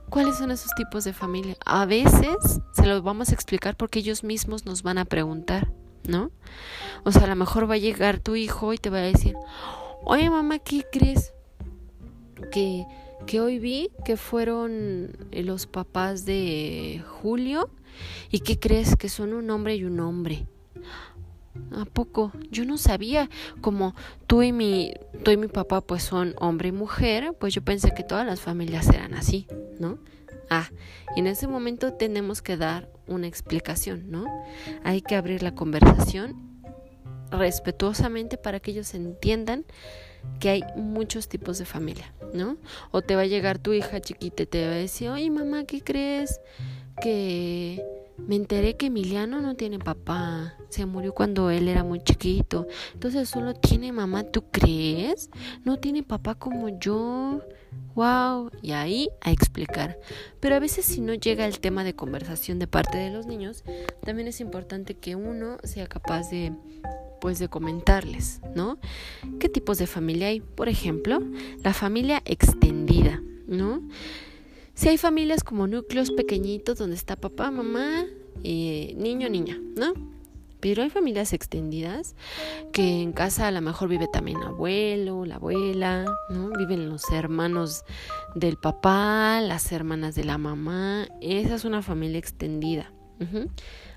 cuáles 0.08 0.38
son 0.38 0.50
esos 0.50 0.74
tipos 0.74 1.04
de 1.04 1.12
familia. 1.12 1.56
A 1.66 1.84
veces 1.84 2.60
se 2.72 2.86
los 2.86 3.02
vamos 3.02 3.28
a 3.28 3.34
explicar 3.34 3.76
porque 3.76 3.98
ellos 3.98 4.24
mismos 4.24 4.64
nos 4.64 4.82
van 4.82 4.96
a 4.96 5.04
preguntar, 5.04 5.70
¿no? 6.08 6.30
O 7.04 7.12
sea, 7.12 7.24
a 7.24 7.26
lo 7.26 7.36
mejor 7.36 7.68
va 7.68 7.74
a 7.74 7.78
llegar 7.78 8.18
tu 8.18 8.34
hijo 8.34 8.72
y 8.72 8.78
te 8.78 8.88
va 8.88 8.98
a 8.98 9.02
decir, 9.02 9.34
oye 10.04 10.30
mamá, 10.30 10.58
¿qué 10.58 10.84
crees? 10.90 11.32
Que, 12.52 12.86
que 13.26 13.40
hoy 13.40 13.58
vi 13.58 13.90
que 14.04 14.16
fueron 14.16 15.16
los 15.32 15.66
papás 15.66 16.24
de 16.24 17.02
Julio 17.06 17.70
y 18.30 18.40
que 18.40 18.58
crees 18.58 18.96
que 18.96 19.08
son 19.08 19.32
un 19.32 19.50
hombre 19.50 19.76
y 19.76 19.84
un 19.84 20.00
hombre. 20.00 20.46
¿A 21.72 21.84
poco? 21.86 22.32
Yo 22.50 22.64
no 22.64 22.78
sabía 22.78 23.30
como 23.60 23.94
tú 24.26 24.42
y 24.42 24.52
mi 24.52 24.92
tú 25.24 25.30
y 25.30 25.36
mi 25.36 25.48
papá 25.48 25.80
pues 25.80 26.02
son 26.02 26.34
hombre 26.38 26.68
y 26.68 26.72
mujer, 26.72 27.34
pues 27.38 27.54
yo 27.54 27.62
pensé 27.62 27.92
que 27.94 28.04
todas 28.04 28.26
las 28.26 28.40
familias 28.40 28.88
eran 28.88 29.14
así, 29.14 29.46
¿no? 29.80 29.98
Ah, 30.48 30.70
en 31.16 31.26
ese 31.26 31.48
momento 31.48 31.94
tenemos 31.94 32.40
que 32.42 32.56
dar 32.56 32.88
una 33.08 33.26
explicación, 33.26 34.10
¿no? 34.10 34.26
Hay 34.84 35.02
que 35.02 35.16
abrir 35.16 35.42
la 35.42 35.54
conversación 35.54 36.55
respetuosamente 37.30 38.36
para 38.36 38.60
que 38.60 38.70
ellos 38.70 38.94
entiendan 38.94 39.64
que 40.40 40.50
hay 40.50 40.64
muchos 40.76 41.28
tipos 41.28 41.58
de 41.58 41.64
familia, 41.64 42.12
¿no? 42.34 42.56
O 42.90 43.02
te 43.02 43.16
va 43.16 43.22
a 43.22 43.26
llegar 43.26 43.58
tu 43.58 43.72
hija 43.72 44.00
chiquita 44.00 44.42
y 44.42 44.46
te 44.46 44.66
va 44.66 44.72
a 44.72 44.76
decir, 44.76 45.08
oye 45.08 45.30
mamá, 45.30 45.64
¿qué 45.64 45.82
crees? 45.82 46.40
Que 47.00 47.84
me 48.18 48.36
enteré 48.36 48.76
que 48.76 48.86
Emiliano 48.86 49.40
no 49.40 49.56
tiene 49.56 49.78
papá. 49.78 50.54
Se 50.68 50.86
murió 50.86 51.14
cuando 51.14 51.50
él 51.50 51.68
era 51.68 51.84
muy 51.84 52.00
chiquito. 52.00 52.66
Entonces 52.94 53.28
solo 53.28 53.54
tiene 53.54 53.92
mamá, 53.92 54.24
¿tú 54.24 54.44
crees? 54.50 55.30
No 55.64 55.78
tiene 55.78 56.02
papá 56.02 56.34
como 56.34 56.68
yo. 56.78 57.42
Wow. 57.94 58.50
Y 58.62 58.72
ahí 58.72 59.08
a 59.20 59.30
explicar. 59.32 59.98
Pero 60.40 60.56
a 60.56 60.60
veces 60.60 60.84
si 60.86 61.00
no 61.00 61.14
llega 61.14 61.46
el 61.46 61.60
tema 61.60 61.84
de 61.84 61.94
conversación 61.94 62.58
de 62.58 62.66
parte 62.66 62.98
de 62.98 63.10
los 63.10 63.26
niños, 63.26 63.64
también 64.02 64.28
es 64.28 64.40
importante 64.40 64.94
que 64.94 65.14
uno 65.14 65.58
sea 65.62 65.86
capaz 65.86 66.30
de 66.30 66.52
pues 67.26 67.40
de 67.40 67.48
comentarles, 67.48 68.40
¿no? 68.54 68.78
¿Qué 69.40 69.48
tipos 69.48 69.78
de 69.78 69.88
familia 69.88 70.28
hay? 70.28 70.38
Por 70.38 70.68
ejemplo, 70.68 71.18
la 71.64 71.74
familia 71.74 72.22
extendida, 72.24 73.20
¿no? 73.48 73.82
Si 74.74 74.90
hay 74.90 74.96
familias 74.96 75.42
como 75.42 75.66
núcleos 75.66 76.12
pequeñitos 76.12 76.78
donde 76.78 76.94
está 76.94 77.16
papá, 77.16 77.50
mamá, 77.50 78.04
eh, 78.44 78.94
niño, 78.96 79.28
niña, 79.28 79.58
¿no? 79.74 79.94
Pero 80.60 80.84
hay 80.84 80.88
familias 80.88 81.32
extendidas 81.32 82.14
que 82.72 83.02
en 83.02 83.10
casa 83.10 83.48
a 83.48 83.50
lo 83.50 83.60
mejor 83.60 83.88
vive 83.88 84.06
también 84.06 84.40
abuelo, 84.44 85.24
la 85.24 85.34
abuela, 85.34 86.04
¿no? 86.30 86.50
Viven 86.50 86.88
los 86.88 87.10
hermanos 87.10 87.82
del 88.36 88.56
papá, 88.56 89.40
las 89.40 89.72
hermanas 89.72 90.14
de 90.14 90.22
la 90.22 90.38
mamá. 90.38 91.08
Esa 91.20 91.56
es 91.56 91.64
una 91.64 91.82
familia 91.82 92.20
extendida. 92.20 92.92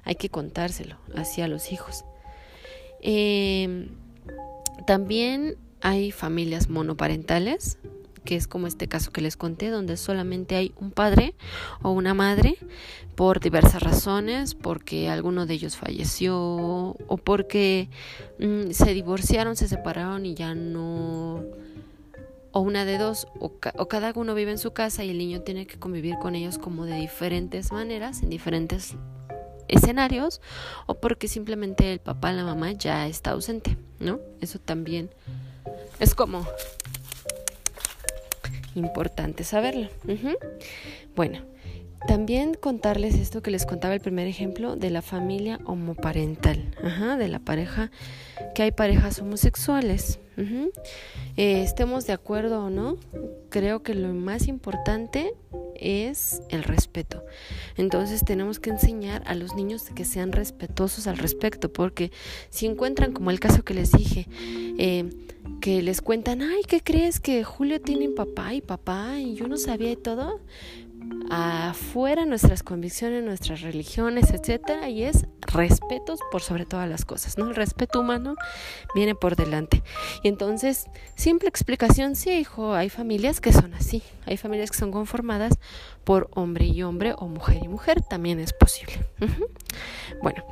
Hay 0.03 0.15
que 0.15 0.29
contárselo 0.29 0.98
así 1.13 1.43
a 1.43 1.48
los 1.48 1.71
hijos. 1.71 2.05
Em, 3.01 3.89
también 4.86 5.58
hay 5.82 6.12
familias 6.12 6.70
monoparentales, 6.70 7.77
que 8.25 8.36
es 8.36 8.48
como 8.48 8.68
este 8.68 8.88
caso 8.88 9.12
que 9.12 9.22
les 9.22 9.38
conté, 9.38 9.70
donde 9.70 9.98
solamente 9.98 10.56
hay 10.56 10.74
un 10.79 10.91
padre 10.91 11.36
o 11.82 11.91
una 11.91 12.13
madre 12.13 12.58
por 13.15 13.39
diversas 13.39 13.82
razones, 13.82 14.56
porque 14.56 15.10
alguno 15.10 15.46
de 15.46 15.53
ellos 15.56 15.77
falleció 15.77 16.38
o 16.38 17.18
porque 17.24 17.89
mm, 18.39 18.72
se 18.72 18.94
divorciaron, 18.94 19.56
se 19.56 19.68
separaron 19.68 20.25
y 20.25 20.36
ya 20.36 20.53
no 20.53 21.44
o 22.51 22.62
una 22.62 22.86
de 22.86 22.98
dos, 22.98 23.27
o, 23.39 23.60
cada 23.60 24.12
uno 24.15 24.34
vive 24.34 24.51
en 24.51 24.58
su 24.58 24.72
casa 24.72 25.03
y 25.03 25.12
el 25.12 25.18
niño 25.18 25.41
tiene 25.41 25.68
que 25.68 25.77
convivir 25.77 26.18
con 26.18 26.36
ellos 26.36 26.58
como 26.58 26.86
de 26.86 26.96
diferentes 26.96 27.72
maneras, 27.72 28.24
en 28.24 28.29
diferentes 28.29 28.96
escenarios, 29.70 30.42
o 30.86 30.96
porque 30.96 31.28
simplemente 31.28 31.94
el 31.94 32.00
papá, 32.00 32.32
la 32.34 32.44
mamá 32.44 32.72
ya 32.74 33.08
está 33.08 33.32
ausente, 33.32 33.78
¿no? 34.00 34.20
Eso 34.42 34.60
también 34.60 35.10
es 36.00 36.16
como 36.16 36.46
importante 38.76 39.44
saberlo. 39.44 39.90
Bueno, 41.16 41.40
también 42.08 42.54
contarles 42.54 43.16
esto 43.16 43.42
que 43.42 43.52
les 43.52 43.66
contaba 43.66 43.94
el 43.94 44.00
primer 44.00 44.28
ejemplo 44.28 44.76
de 44.76 44.90
la 44.90 45.02
familia 45.02 45.60
homoparental, 45.66 46.76
de 47.18 47.28
la 47.28 47.40
pareja, 47.40 47.92
que 48.56 48.64
hay 48.64 48.72
parejas 48.72 49.20
homosexuales. 49.20 50.20
Eh, 51.36 51.62
estemos 51.64 52.08
de 52.08 52.14
acuerdo 52.14 52.64
o 52.64 52.70
no, 52.70 52.98
creo 53.50 53.84
que 53.84 53.94
lo 53.94 54.14
más 54.14 54.48
importante 54.48 55.34
es 55.79 56.41
el 56.50 56.63
respeto. 56.63 57.24
Entonces 57.77 58.24
tenemos 58.24 58.59
que 58.59 58.69
enseñar 58.69 59.24
a 59.25 59.36
los 59.36 59.55
niños 59.55 59.83
que 59.95 60.05
sean 60.05 60.31
respetuosos 60.31 61.07
al 61.07 61.17
respecto, 61.17 61.71
porque 61.71 62.12
si 62.50 62.65
encuentran, 62.65 63.13
como 63.13 63.31
el 63.31 63.39
caso 63.39 63.63
que 63.63 63.74
les 63.74 63.91
dije, 63.91 64.27
eh, 64.77 65.09
que 65.62 65.81
les 65.81 66.01
cuentan, 66.01 66.41
ay, 66.41 66.62
¿qué 66.67 66.81
crees 66.81 67.19
que 67.19 67.43
Julio 67.43 67.81
tiene 67.81 68.09
papá 68.09 68.53
y 68.53 68.62
papá 68.62 69.19
y 69.19 69.36
yo 69.36 69.48
no 69.48 69.57
sabía 69.57 69.91
y 69.91 69.98
todo? 69.98 70.39
Afuera 71.30 72.25
nuestras 72.25 72.63
convicciones, 72.63 73.24
nuestras 73.24 73.62
religiones, 73.62 74.32
etcétera, 74.32 74.89
y 74.89 75.04
es 75.04 75.25
respeto 75.42 76.16
por 76.32 76.42
sobre 76.42 76.66
todas 76.66 76.89
las 76.89 77.06
cosas, 77.06 77.38
¿no? 77.38 77.50
El 77.50 77.56
respeto 77.56 78.00
humano 78.00 78.36
viene 78.96 79.16
por 79.16 79.36
delante. 79.36 79.84
Y 80.24 80.28
entonces, 80.28 80.88
simple 81.16 81.50
explicación, 81.50 82.16
sí, 82.16 82.32
hijo, 82.32 82.74
hay 82.74 82.89
familias 82.89 83.42
que 83.42 83.54
son 83.54 83.74
así, 83.74 84.01
hay 84.25 84.38
familias 84.38 84.72
que 84.72 84.78
son 84.78 84.92
conformadas 84.92 85.60
por 86.04 86.30
hombre 86.34 86.66
y 86.66 86.84
hombre 86.84 87.13
o 87.18 87.28
mujer 87.28 87.60
y 87.63 87.68
mujer, 87.68 88.01
también 88.01 88.39
es 88.39 88.54
posible. 88.54 88.94
Bueno, 90.22 90.44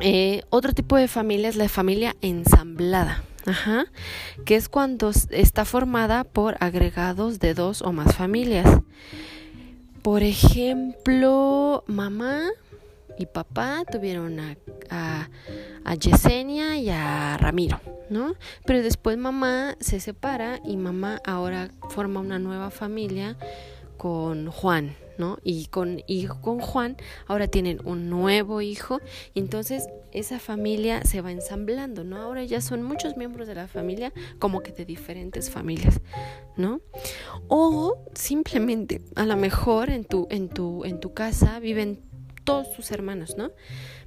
eh, 0.00 0.42
otro 0.50 0.72
tipo 0.72 0.96
de 0.96 1.08
familia 1.08 1.48
es 1.48 1.56
la 1.56 1.68
familia 1.68 2.16
ensamblada. 2.20 3.24
Ajá, 3.46 3.86
que 4.44 4.56
es 4.56 4.68
cuando 4.68 5.10
está 5.30 5.64
formada 5.64 6.24
por 6.24 6.56
agregados 6.60 7.38
de 7.38 7.54
dos 7.54 7.82
o 7.82 7.92
más 7.92 8.14
familias. 8.14 8.66
Por 10.02 10.22
ejemplo, 10.22 11.84
mamá 11.86 12.50
y 13.18 13.26
papá 13.26 13.84
tuvieron 13.90 14.38
a, 14.40 14.56
a, 15.84 15.94
Yesenia 15.94 16.76
y 16.76 16.88
a 16.90 17.36
Ramiro, 17.36 17.80
¿no? 18.10 18.34
Pero 18.64 18.82
después 18.82 19.16
mamá 19.18 19.76
se 19.80 20.00
separa 20.00 20.60
y 20.64 20.76
mamá 20.76 21.20
ahora 21.24 21.70
forma 21.90 22.20
una 22.20 22.38
nueva 22.38 22.70
familia 22.70 23.36
con 23.96 24.50
Juan, 24.50 24.94
¿no? 25.18 25.38
Y 25.42 25.66
con, 25.66 26.02
hijo 26.06 26.40
con 26.40 26.60
Juan 26.60 26.96
ahora 27.26 27.48
tienen 27.48 27.80
un 27.84 28.08
nuevo 28.08 28.60
hijo 28.60 29.00
y 29.34 29.40
entonces 29.40 29.88
esa 30.12 30.38
familia 30.38 31.04
se 31.04 31.20
va 31.20 31.30
ensamblando, 31.30 32.04
¿no? 32.04 32.16
Ahora 32.16 32.44
ya 32.44 32.60
son 32.60 32.82
muchos 32.82 33.16
miembros 33.16 33.46
de 33.46 33.54
la 33.54 33.68
familia 33.68 34.12
como 34.38 34.62
que 34.62 34.72
de 34.72 34.84
diferentes 34.84 35.50
familias, 35.50 36.00
¿no? 36.56 36.80
O 37.48 38.04
simplemente 38.14 39.02
a 39.16 39.26
lo 39.26 39.36
mejor 39.36 39.90
en 39.90 40.04
tu 40.04 40.26
en 40.30 40.48
tu 40.48 40.84
en 40.84 41.00
tu 41.00 41.12
casa 41.12 41.58
viven 41.60 42.07
todos 42.48 42.72
tus 42.72 42.90
hermanos, 42.92 43.36
¿no? 43.36 43.50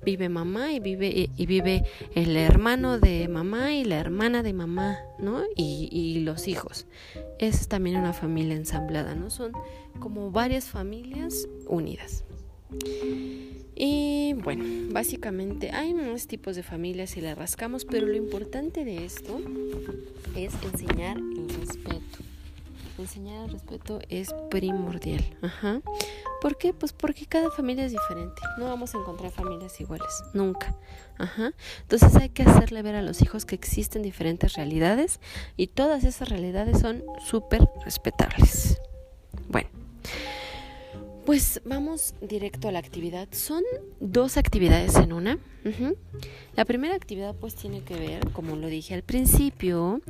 Vive 0.03 0.27
mamá 0.27 0.73
y 0.73 0.79
vive 0.79 1.29
y, 1.37 1.45
vive 1.45 1.83
el 2.15 2.35
hermano 2.35 2.97
de 2.97 3.27
mamá 3.27 3.75
y 3.75 3.83
la 3.83 3.99
hermana 3.99 4.41
de 4.41 4.51
mamá, 4.51 4.97
¿no? 5.19 5.43
Y, 5.55 6.21
los 6.21 6.47
hijos. 6.47 6.87
Es 7.37 7.67
también 7.67 7.97
una 7.97 8.13
familia 8.13 8.55
ensamblada, 8.55 9.13
¿no? 9.13 9.29
Son 9.29 9.51
como 9.99 10.31
varias 10.31 10.65
familias 10.65 11.47
unidas. 11.67 12.23
Y 13.75 14.33
bueno, 14.43 14.65
básicamente 14.91 15.69
hay 15.69 15.93
unos 15.93 16.25
tipos 16.25 16.55
de 16.55 16.63
familias 16.63 17.17
y 17.17 17.21
la 17.21 17.35
rascamos, 17.35 17.85
pero 17.85 18.07
lo 18.07 18.15
importante 18.15 18.85
de 18.85 19.05
esto 19.05 19.39
es 20.35 20.51
enseñar 20.63 21.17
el 21.17 21.47
respeto 21.59 22.31
enseñar 23.01 23.45
el 23.45 23.51
respeto 23.51 23.99
es 24.09 24.33
primordial. 24.49 25.23
Ajá. 25.41 25.81
¿Por 26.41 26.57
qué? 26.57 26.73
Pues 26.73 26.91
porque 26.91 27.27
cada 27.27 27.51
familia 27.51 27.85
es 27.85 27.91
diferente. 27.91 28.41
No 28.57 28.65
vamos 28.65 28.95
a 28.95 28.97
encontrar 28.97 29.31
familias 29.31 29.79
iguales, 29.79 30.23
nunca. 30.33 30.75
Ajá. 31.19 31.53
Entonces 31.83 32.15
hay 32.15 32.29
que 32.29 32.41
hacerle 32.41 32.81
ver 32.81 32.95
a 32.95 33.03
los 33.03 33.21
hijos 33.21 33.45
que 33.45 33.53
existen 33.53 34.01
diferentes 34.01 34.55
realidades 34.55 35.19
y 35.55 35.67
todas 35.67 36.03
esas 36.03 36.29
realidades 36.29 36.79
son 36.79 37.03
súper 37.23 37.69
respetables. 37.85 38.81
Bueno. 39.49 39.69
Pues 41.25 41.61
vamos 41.63 42.15
directo 42.21 42.67
a 42.67 42.71
la 42.71 42.79
actividad. 42.79 43.27
Son 43.31 43.63
dos 43.99 44.37
actividades 44.37 44.95
en 44.95 45.13
una. 45.13 45.37
La 46.55 46.65
primera 46.65 46.95
actividad 46.95 47.35
pues 47.35 47.53
tiene 47.53 47.83
que 47.83 47.93
ver, 47.93 48.31
como 48.31 48.55
lo 48.55 48.65
dije 48.67 48.95
al 48.95 49.03
principio, 49.03 50.01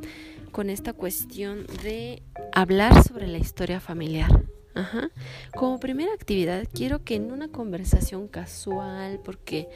con 0.53 0.69
esta 0.69 0.93
cuestión 0.93 1.65
de 1.83 2.23
hablar 2.53 3.03
sobre 3.03 3.27
la 3.27 3.37
historia 3.37 3.81
familiar. 3.81 4.45
Ajá. 4.73 5.11
Como 5.55 5.79
primera 5.79 6.13
actividad, 6.13 6.65
quiero 6.73 7.03
que 7.03 7.15
en 7.15 7.31
una 7.31 7.49
conversación 7.49 8.27
casual, 8.27 9.19
porque 9.23 9.67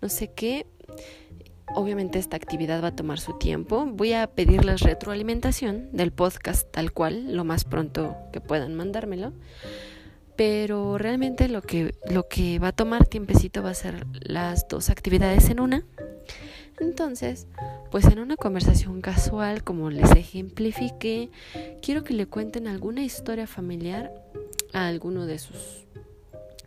no 0.00 0.08
sé 0.08 0.32
qué, 0.32 0.66
obviamente 1.74 2.18
esta 2.18 2.36
actividad 2.36 2.82
va 2.82 2.88
a 2.88 2.96
tomar 2.96 3.20
su 3.20 3.38
tiempo, 3.38 3.86
voy 3.86 4.12
a 4.12 4.26
pedirles 4.26 4.80
retroalimentación 4.80 5.88
del 5.92 6.12
podcast 6.12 6.70
tal 6.70 6.92
cual, 6.92 7.36
lo 7.36 7.44
más 7.44 7.64
pronto 7.64 8.16
que 8.32 8.40
puedan 8.40 8.74
mandármelo. 8.74 9.32
Pero 10.36 10.96
realmente 10.96 11.48
lo 11.48 11.60
que, 11.60 11.94
lo 12.08 12.26
que 12.26 12.58
va 12.58 12.68
a 12.68 12.72
tomar 12.72 13.06
tiempecito 13.06 13.62
va 13.62 13.70
a 13.70 13.74
ser 13.74 14.06
las 14.20 14.66
dos 14.68 14.88
actividades 14.88 15.50
en 15.50 15.60
una. 15.60 15.84
Entonces, 16.80 17.46
pues 17.90 18.06
en 18.06 18.18
una 18.18 18.36
conversación 18.36 19.00
casual, 19.00 19.62
como 19.62 19.90
les 19.90 20.10
ejemplifiqué, 20.12 21.30
quiero 21.82 22.04
que 22.04 22.14
le 22.14 22.26
cuenten 22.26 22.66
alguna 22.66 23.02
historia 23.02 23.46
familiar 23.46 24.12
a 24.72 24.86
alguno 24.86 25.26
de 25.26 25.38
sus 25.38 25.86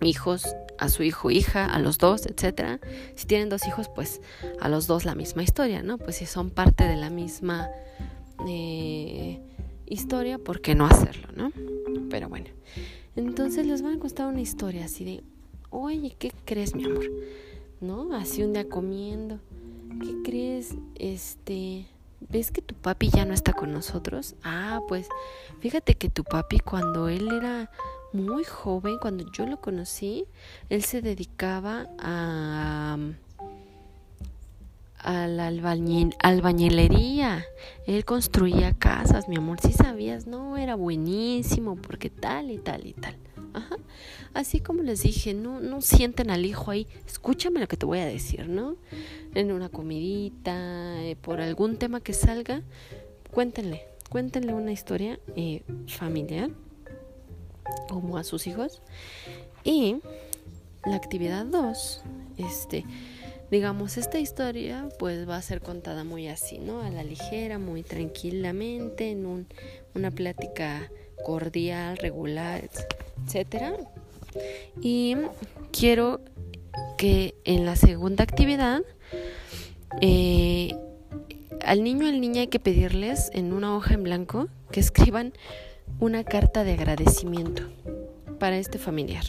hijos, 0.01 0.55
a 0.77 0.89
su 0.89 1.03
hijo, 1.03 1.31
hija, 1.31 1.65
a 1.65 1.79
los 1.79 1.97
dos, 1.97 2.25
etcétera. 2.25 2.79
Si 3.15 3.25
tienen 3.25 3.49
dos 3.49 3.65
hijos, 3.67 3.89
pues 3.93 4.21
a 4.59 4.69
los 4.69 4.85
dos 4.85 5.05
la 5.05 5.15
misma 5.15 5.43
historia, 5.43 5.81
¿no? 5.81 5.97
Pues 5.97 6.17
si 6.17 6.25
son 6.25 6.49
parte 6.49 6.83
de 6.83 6.95
la 6.95 7.09
misma 7.09 7.69
eh, 8.47 9.39
historia, 9.85 10.37
¿por 10.37 10.61
qué 10.61 10.75
no 10.75 10.85
hacerlo, 10.85 11.29
no? 11.35 11.51
Pero 12.09 12.29
bueno, 12.29 12.47
entonces 13.15 13.65
les 13.65 13.81
van 13.81 13.95
a 13.95 13.99
contar 13.99 14.27
una 14.27 14.41
historia 14.41 14.85
así 14.85 15.05
de, 15.05 15.23
oye, 15.69 16.15
¿qué 16.19 16.31
crees, 16.45 16.75
mi 16.75 16.85
amor? 16.85 17.09
¿No? 17.81 18.13
Así 18.15 18.43
un 18.43 18.53
día 18.53 18.69
comiendo 18.69 19.39
¿qué 20.01 20.21
crees? 20.23 20.75
Este, 20.95 21.85
¿ves 22.19 22.51
que 22.51 22.61
tu 22.61 22.75
papi 22.75 23.09
ya 23.09 23.25
no 23.25 23.33
está 23.33 23.53
con 23.53 23.71
nosotros? 23.71 24.35
Ah, 24.43 24.81
pues 24.87 25.07
fíjate 25.59 25.95
que 25.95 26.09
tu 26.09 26.23
papi 26.23 26.59
cuando 26.59 27.09
él 27.09 27.29
era 27.31 27.69
muy 28.11 28.43
joven, 28.43 28.97
cuando 29.01 29.25
yo 29.31 29.45
lo 29.45 29.59
conocí, 29.59 30.25
él 30.69 30.83
se 30.83 31.01
dedicaba 31.01 31.87
a 31.99 32.97
a 35.03 35.27
la 35.27 35.47
albañilería. 35.47 37.45
Él 37.85 38.05
construía 38.05 38.73
casas, 38.73 39.27
mi 39.27 39.35
amor. 39.35 39.59
Si 39.59 39.73
sabías, 39.73 40.25
no, 40.27 40.57
era 40.57 40.75
buenísimo 40.75 41.75
porque 41.75 42.09
tal 42.09 42.49
y 42.51 42.57
tal 42.57 42.87
y 42.87 42.93
tal. 42.93 43.15
Ajá. 43.53 43.77
Así 44.33 44.59
como 44.59 44.81
les 44.81 45.03
dije, 45.03 45.33
no, 45.33 45.59
no 45.59 45.81
sienten 45.81 46.29
al 46.31 46.45
hijo 46.45 46.71
ahí, 46.71 46.87
escúchame 47.05 47.59
lo 47.59 47.67
que 47.67 47.77
te 47.77 47.85
voy 47.85 47.99
a 47.99 48.05
decir, 48.05 48.47
¿no? 48.49 48.77
En 49.35 49.51
una 49.51 49.69
comidita, 49.69 51.03
eh, 51.03 51.15
por 51.15 51.39
algún 51.39 51.77
tema 51.77 52.01
que 52.01 52.13
salga, 52.13 52.61
cuéntenle, 53.31 53.85
cuéntenle 54.09 54.53
una 54.53 54.71
historia 54.71 55.19
eh, 55.35 55.61
familiar, 55.87 56.49
como 57.89 58.17
a 58.17 58.23
sus 58.23 58.47
hijos. 58.47 58.81
Y 59.63 59.97
la 60.85 60.95
actividad 60.95 61.45
2, 61.45 62.03
este, 62.37 62.85
digamos, 63.51 63.97
esta 63.97 64.19
historia 64.19 64.89
pues 64.99 65.29
va 65.29 65.37
a 65.37 65.41
ser 65.41 65.61
contada 65.61 66.03
muy 66.03 66.27
así, 66.27 66.57
¿no? 66.57 66.81
A 66.81 66.89
la 66.89 67.03
ligera, 67.03 67.59
muy 67.59 67.83
tranquilamente, 67.83 69.11
en 69.11 69.25
un, 69.25 69.47
una 69.93 70.11
plática 70.11 70.89
cordial, 71.23 71.97
regular, 71.97 72.69
etcétera. 73.25 73.75
Y 74.81 75.15
quiero 75.71 76.21
que 76.97 77.35
en 77.43 77.65
la 77.65 77.75
segunda 77.75 78.23
actividad 78.23 78.81
eh, 80.01 80.75
al 81.63 81.83
niño 81.83 82.05
o 82.05 82.09
al 82.09 82.19
niña 82.19 82.41
hay 82.41 82.47
que 82.47 82.59
pedirles 82.59 83.29
en 83.33 83.53
una 83.53 83.75
hoja 83.75 83.93
en 83.93 84.03
blanco 84.03 84.47
que 84.71 84.79
escriban 84.79 85.33
una 85.99 86.23
carta 86.23 86.63
de 86.63 86.73
agradecimiento 86.73 87.63
para 88.39 88.57
este 88.57 88.77
familiar. 88.77 89.23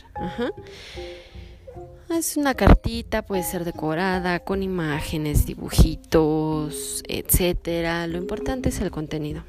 Es 2.10 2.36
una 2.36 2.54
cartita, 2.54 3.22
puede 3.22 3.42
ser 3.42 3.64
decorada 3.64 4.40
con 4.40 4.62
imágenes, 4.62 5.46
dibujitos, 5.46 7.02
etcétera. 7.08 8.06
Lo 8.06 8.18
importante 8.18 8.68
es 8.68 8.80
el 8.80 8.90
contenido. 8.90 9.42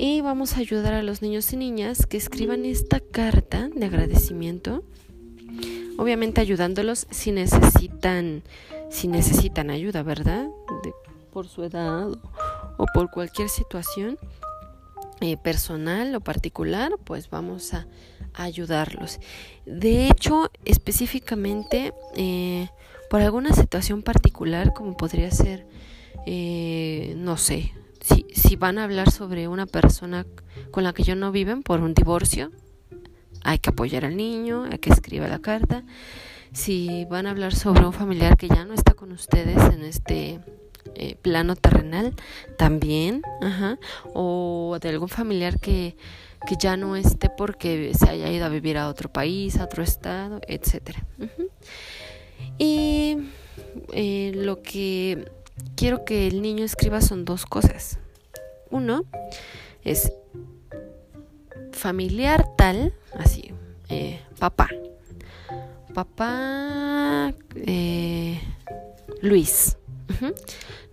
Y 0.00 0.20
vamos 0.20 0.56
a 0.56 0.60
ayudar 0.60 0.94
a 0.94 1.02
los 1.02 1.22
niños 1.22 1.52
y 1.52 1.56
niñas 1.56 2.06
que 2.06 2.16
escriban 2.16 2.64
esta 2.64 3.00
carta 3.00 3.68
de 3.74 3.84
agradecimiento. 3.84 4.84
Obviamente 5.96 6.40
ayudándolos 6.40 7.08
si 7.10 7.32
necesitan, 7.32 8.44
si 8.90 9.08
necesitan 9.08 9.70
ayuda, 9.70 10.04
¿verdad? 10.04 10.46
por 11.32 11.48
su 11.48 11.64
edad 11.64 12.06
o, 12.76 12.86
por 12.94 13.10
cualquier 13.10 13.48
situación 13.48 14.18
eh, 15.20 15.36
personal 15.36 16.14
o 16.14 16.20
particular, 16.20 16.92
pues 17.02 17.28
vamos 17.28 17.74
a, 17.74 17.88
ayudarlos. 18.34 19.18
De 19.66 20.06
hecho, 20.06 20.52
específicamente 20.64 21.92
eh, 22.14 22.68
por 23.10 23.20
alguna 23.20 23.52
situación 23.52 24.02
particular, 24.02 24.72
como 24.74 24.96
podría 24.96 25.32
ser, 25.32 25.66
eh, 26.24 27.14
no 27.16 27.36
sé, 27.36 27.72
si, 28.00 28.26
si 28.32 28.56
van 28.56 28.78
a 28.78 28.84
hablar 28.84 29.10
sobre 29.10 29.48
una 29.48 29.66
persona 29.66 30.26
con 30.70 30.84
la 30.84 30.92
que 30.92 31.02
yo 31.02 31.14
no 31.14 31.32
viven 31.32 31.62
por 31.62 31.80
un 31.80 31.94
divorcio, 31.94 32.50
hay 33.42 33.58
que 33.58 33.70
apoyar 33.70 34.04
al 34.04 34.16
niño, 34.16 34.64
hay 34.70 34.78
que 34.78 34.90
escribir 34.90 35.28
la 35.28 35.38
carta. 35.38 35.84
Si 36.52 37.04
van 37.06 37.26
a 37.26 37.30
hablar 37.30 37.54
sobre 37.54 37.84
un 37.84 37.92
familiar 37.92 38.36
que 38.36 38.48
ya 38.48 38.64
no 38.64 38.74
está 38.74 38.94
con 38.94 39.12
ustedes 39.12 39.56
en 39.72 39.82
este 39.84 40.40
eh, 40.94 41.16
plano 41.20 41.54
terrenal 41.54 42.14
también, 42.56 43.22
ajá, 43.42 43.78
o 44.14 44.78
de 44.80 44.88
algún 44.88 45.08
familiar 45.08 45.60
que, 45.60 45.96
que 46.46 46.56
ya 46.58 46.76
no 46.76 46.96
esté 46.96 47.28
porque 47.30 47.92
se 47.94 48.08
haya 48.08 48.30
ido 48.30 48.46
a 48.46 48.48
vivir 48.48 48.78
a 48.78 48.88
otro 48.88 49.12
país, 49.12 49.58
a 49.58 49.64
otro 49.64 49.82
estado, 49.82 50.40
etcétera. 50.46 51.04
Y 52.58 53.18
eh, 53.92 54.32
lo 54.34 54.62
que 54.62 55.30
quiero 55.76 56.04
que 56.04 56.26
el 56.26 56.42
niño 56.42 56.64
escriba 56.64 57.00
son 57.00 57.24
dos 57.24 57.46
cosas. 57.46 57.98
Uno 58.70 59.04
es 59.84 60.12
familiar 61.72 62.46
tal, 62.56 62.92
así, 63.14 63.52
eh, 63.88 64.20
papá. 64.38 64.68
Papá 65.94 67.34
eh, 67.54 68.40
Luis. 69.20 69.76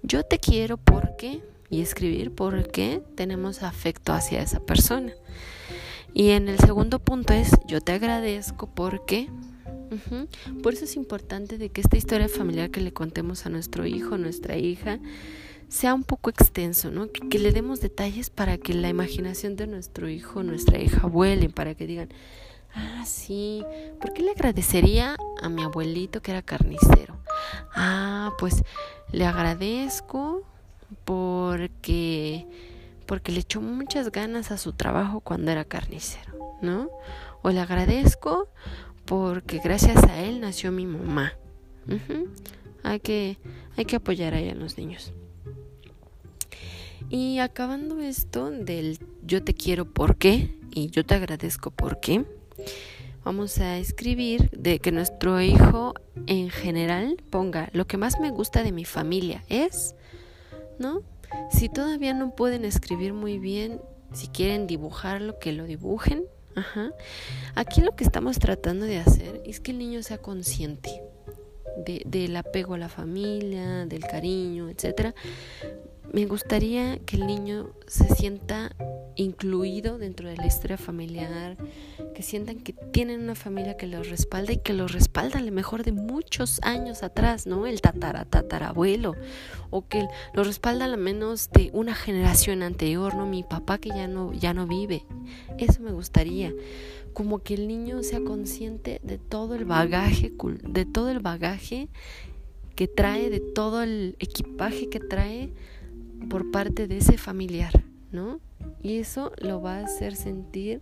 Yo 0.04 0.24
te 0.24 0.40
quiero 0.40 0.78
porque, 0.78 1.42
y 1.70 1.82
escribir 1.82 2.34
porque 2.34 3.02
tenemos 3.16 3.64
afecto 3.64 4.14
hacia 4.14 4.42
esa 4.42 4.60
persona. 4.60 5.14
Y 6.14 6.30
en 6.32 6.48
el 6.48 6.60
segundo 6.60 7.00
punto 7.00 7.34
es, 7.34 7.52
yo 7.66 7.82
te 7.82 7.92
agradezco 7.92 8.68
porque, 8.68 9.30
por 10.64 10.74
eso 10.74 10.86
es 10.86 10.96
importante 10.96 11.58
de 11.58 11.70
que 11.70 11.82
esta 11.82 11.98
historia 11.98 12.28
familiar 12.28 12.70
que 12.72 12.82
le 12.82 12.94
contemos 12.94 13.46
a 13.46 13.50
nuestro 13.50 13.86
hijo, 13.86 14.18
nuestra 14.18 14.58
hija, 14.58 15.00
sea 15.68 15.94
un 15.94 16.04
poco 16.04 16.30
extenso, 16.30 16.92
¿no? 16.92 17.08
Que, 17.12 17.40
le 17.40 17.52
demos 17.52 17.82
detalles 17.82 18.30
para 18.30 18.58
que 18.58 18.74
la 18.74 18.90
imaginación 18.90 19.56
de 19.56 19.68
nuestro 19.68 20.10
hijo, 20.10 20.44
nuestra 20.44 20.80
hija 20.80 21.08
vuele, 21.08 21.50
para 21.50 21.76
que 21.76 21.88
digan, 21.88 22.10
ah, 22.74 23.04
sí, 23.06 23.64
¿por 24.00 24.14
qué 24.14 24.22
le 24.22 24.32
agradecería 24.32 25.18
a 25.42 25.50
mi 25.50 25.64
abuelito 25.64 26.22
que 26.22 26.32
era 26.32 26.42
carnicero? 26.42 27.18
Ah, 27.76 28.32
pues 28.40 28.64
le 29.12 29.26
agradezco 29.26 30.44
porque 31.04 32.48
porque 33.06 33.32
le 33.32 33.42
echó 33.42 33.62
muchas 33.62 34.12
ganas 34.12 34.52
a 34.52 34.58
su 34.58 34.74
trabajo 34.74 35.20
cuando 35.20 35.52
era 35.52 35.64
carnicero, 35.64 36.58
¿no? 36.62 36.90
O 37.44 37.52
le 37.52 37.60
agradezco 37.60 38.50
porque 39.06 39.60
gracias 39.64 40.04
a 40.04 40.24
él 40.24 40.42
nació 40.42 40.72
mi 40.72 40.86
mamá. 40.86 41.34
hay, 42.84 43.00
que, 43.00 43.38
hay 43.78 43.86
que 43.86 43.96
apoyar 43.96 44.34
ahí 44.34 44.50
a 44.50 44.56
los 44.56 44.78
niños. 44.78 45.14
Y 47.10 47.40
acabando 47.40 48.02
esto 48.02 48.50
del 48.50 49.00
yo 49.24 49.44
te 49.44 49.54
quiero 49.54 49.86
por 49.86 50.18
qué 50.18 50.58
y 50.72 50.90
yo 50.90 51.06
te 51.06 51.16
agradezco 51.16 51.72
por 51.72 52.00
qué, 52.00 52.26
vamos 53.24 53.60
a 53.60 53.78
escribir 53.78 54.50
de 54.52 54.80
que 54.80 54.92
nuestro 54.92 55.40
hijo 55.42 55.94
en 56.28 56.50
general 56.50 57.18
ponga 57.30 57.70
lo 57.74 57.88
que 57.88 57.98
más 57.98 58.20
me 58.20 58.30
gusta 58.30 58.64
de 58.64 58.72
mi 58.72 58.86
familia 58.86 59.44
es, 59.48 59.96
¿no? 60.80 61.02
Si 61.52 61.70
todavía 61.70 62.14
no 62.14 62.36
pueden 62.36 62.66
escribir 62.66 63.14
muy 63.14 63.40
bien, 63.40 63.80
si 64.14 64.28
quieren 64.28 64.68
dibujarlo, 64.68 65.40
que 65.40 65.52
lo 65.52 65.66
dibujen. 65.66 66.26
Ajá. 66.56 66.92
Aquí 67.56 67.82
lo 67.82 67.96
que 67.96 68.04
estamos 68.04 68.40
tratando 68.40 68.86
de 68.86 69.00
hacer 69.00 69.42
es 69.46 69.60
que 69.60 69.72
el 69.72 69.78
niño 69.78 70.02
sea 70.04 70.18
consciente 70.18 71.04
de, 71.86 72.02
del 72.06 72.36
apego 72.38 72.76
a 72.76 72.78
la 72.78 72.90
familia, 72.90 73.86
del 73.86 74.06
cariño, 74.06 74.70
etcétera, 74.70 75.14
me 76.16 76.28
gustaría 76.28 76.98
que 77.00 77.18
el 77.18 77.28
niño 77.28 77.72
se 77.88 78.08
sienta 78.16 78.74
incluido 79.18 79.98
dentro 79.98 80.30
de 80.30 80.38
la 80.38 80.48
historia 80.48 80.78
familiar, 80.78 81.58
que 82.16 82.24
sientan 82.24 82.62
que 82.62 82.72
tienen 82.72 83.20
una 83.20 83.36
familia 83.36 83.76
que 83.76 83.86
los 83.86 84.10
respalda 84.10 84.54
y 84.54 84.58
que 84.60 84.72
los 84.72 84.94
respalda 84.94 85.40
a 85.40 85.42
lo 85.42 85.52
mejor 85.52 85.84
de 85.84 85.92
muchos 85.92 86.62
años 86.64 87.04
atrás, 87.04 87.48
¿no? 87.48 87.68
El 87.68 87.82
tatara, 87.82 88.24
tatarabuelo, 88.24 89.14
o 89.72 89.90
que 89.90 90.08
los 90.34 90.48
respalda 90.48 90.86
a 90.86 90.96
menos 90.96 91.50
de 91.52 91.70
una 91.74 91.94
generación 91.94 92.64
anterior, 92.64 93.14
¿no? 93.14 93.26
Mi 93.26 93.44
papá 93.44 93.78
que 93.78 93.90
ya 93.90 94.08
no, 94.08 94.32
ya 94.32 94.54
no 94.54 94.68
vive. 94.68 95.06
Eso 95.58 95.82
me 95.82 95.92
gustaría. 95.92 96.54
Como 97.12 97.40
que 97.40 97.56
el 97.56 97.68
niño 97.68 98.04
sea 98.04 98.22
consciente 98.22 99.02
de 99.04 99.18
todo 99.18 99.54
el 99.54 99.66
bagaje, 99.66 100.32
de 100.64 100.86
todo 100.86 101.10
el 101.10 101.20
bagaje 101.20 101.90
que 102.74 102.88
trae, 102.88 103.30
de 103.30 103.42
todo 103.42 103.84
el 103.84 104.16
equipaje 104.20 104.90
que 104.90 105.02
trae 105.02 105.52
por 106.30 106.52
parte 106.52 106.88
de 106.88 106.98
ese 106.98 107.18
familiar, 107.18 107.84
¿no? 108.12 108.40
Y 108.82 108.98
eso 108.98 109.32
lo 109.38 109.62
va 109.62 109.78
a 109.78 109.86
hacer 109.86 110.16
sentir 110.16 110.82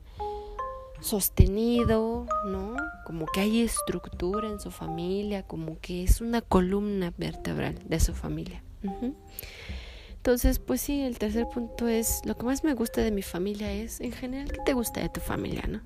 sostenido, 1.00 2.26
¿no? 2.48 2.76
Como 3.06 3.26
que 3.26 3.42
hay 3.42 3.62
estructura 3.62 4.50
en 4.50 4.60
su 4.60 4.72
familia, 4.72 5.44
como 5.44 5.80
que 5.80 6.04
es 6.04 6.22
una 6.22 6.42
columna 6.42 7.14
vertebral 7.18 7.80
de 7.86 8.00
su 8.00 8.14
familia. 8.14 8.64
Entonces, 10.16 10.60
pues 10.60 10.82
sí, 10.82 11.02
el 11.02 11.20
tercer 11.20 11.48
punto 11.50 11.88
es, 11.88 12.22
lo 12.26 12.38
que 12.38 12.46
más 12.46 12.64
me 12.64 12.74
gusta 12.74 13.02
de 13.02 13.12
mi 13.12 13.22
familia 13.22 13.72
es, 13.74 14.00
en 14.00 14.14
general, 14.14 14.52
¿qué 14.52 14.60
te 14.66 14.74
gusta 14.74 15.02
de 15.02 15.10
tu 15.10 15.20
familia, 15.20 15.64
no? 15.68 15.82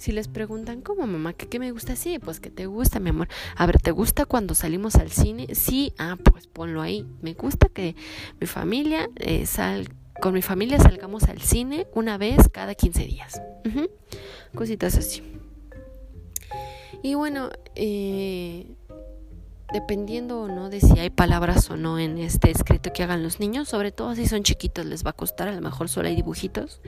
Si 0.00 0.12
les 0.12 0.28
preguntan, 0.28 0.80
¿cómo 0.80 1.06
mamá? 1.06 1.34
¿Qué, 1.34 1.58
me 1.58 1.72
gusta? 1.72 1.94
Sí, 1.94 2.18
pues 2.18 2.40
que 2.40 2.48
te 2.48 2.64
gusta, 2.64 3.00
mi 3.00 3.10
amor. 3.10 3.28
A 3.54 3.66
ver, 3.66 3.82
¿te 3.82 3.90
gusta 3.90 4.24
cuando 4.24 4.54
salimos 4.54 4.94
al 4.94 5.10
cine? 5.10 5.54
Sí, 5.54 5.92
ah, 5.98 6.16
pues 6.16 6.46
ponlo 6.46 6.80
ahí. 6.80 7.04
Me 7.20 7.34
gusta 7.34 7.68
que 7.68 7.94
mi 8.40 8.46
familia 8.46 9.10
eh, 9.16 9.44
sal, 9.44 9.90
con 10.22 10.32
mi 10.32 10.40
familia 10.40 10.78
salgamos 10.78 11.24
al 11.24 11.42
cine 11.42 11.86
una 11.94 12.16
vez 12.16 12.48
cada 12.50 12.74
15 12.74 13.04
días. 13.04 13.42
Cositas 14.54 14.96
así. 14.96 15.22
Y 17.02 17.12
bueno, 17.12 17.50
eh, 17.74 18.68
dependiendo 19.74 20.40
o 20.40 20.48
no 20.48 20.70
de 20.70 20.80
si 20.80 20.98
hay 20.98 21.10
palabras 21.10 21.68
o 21.68 21.76
no 21.76 21.98
en 21.98 22.16
este 22.16 22.50
escrito 22.50 22.90
que 22.94 23.02
hagan 23.02 23.22
los 23.22 23.38
niños, 23.38 23.68
sobre 23.68 23.92
todo 23.92 24.14
si 24.14 24.26
son 24.26 24.44
chiquitos 24.44 24.86
les 24.86 25.04
va 25.04 25.10
a 25.10 25.12
costar, 25.12 25.48
a 25.48 25.52
lo 25.52 25.60
mejor 25.60 25.90
solo 25.90 26.08
hay 26.08 26.16
dibujitos. 26.16 26.80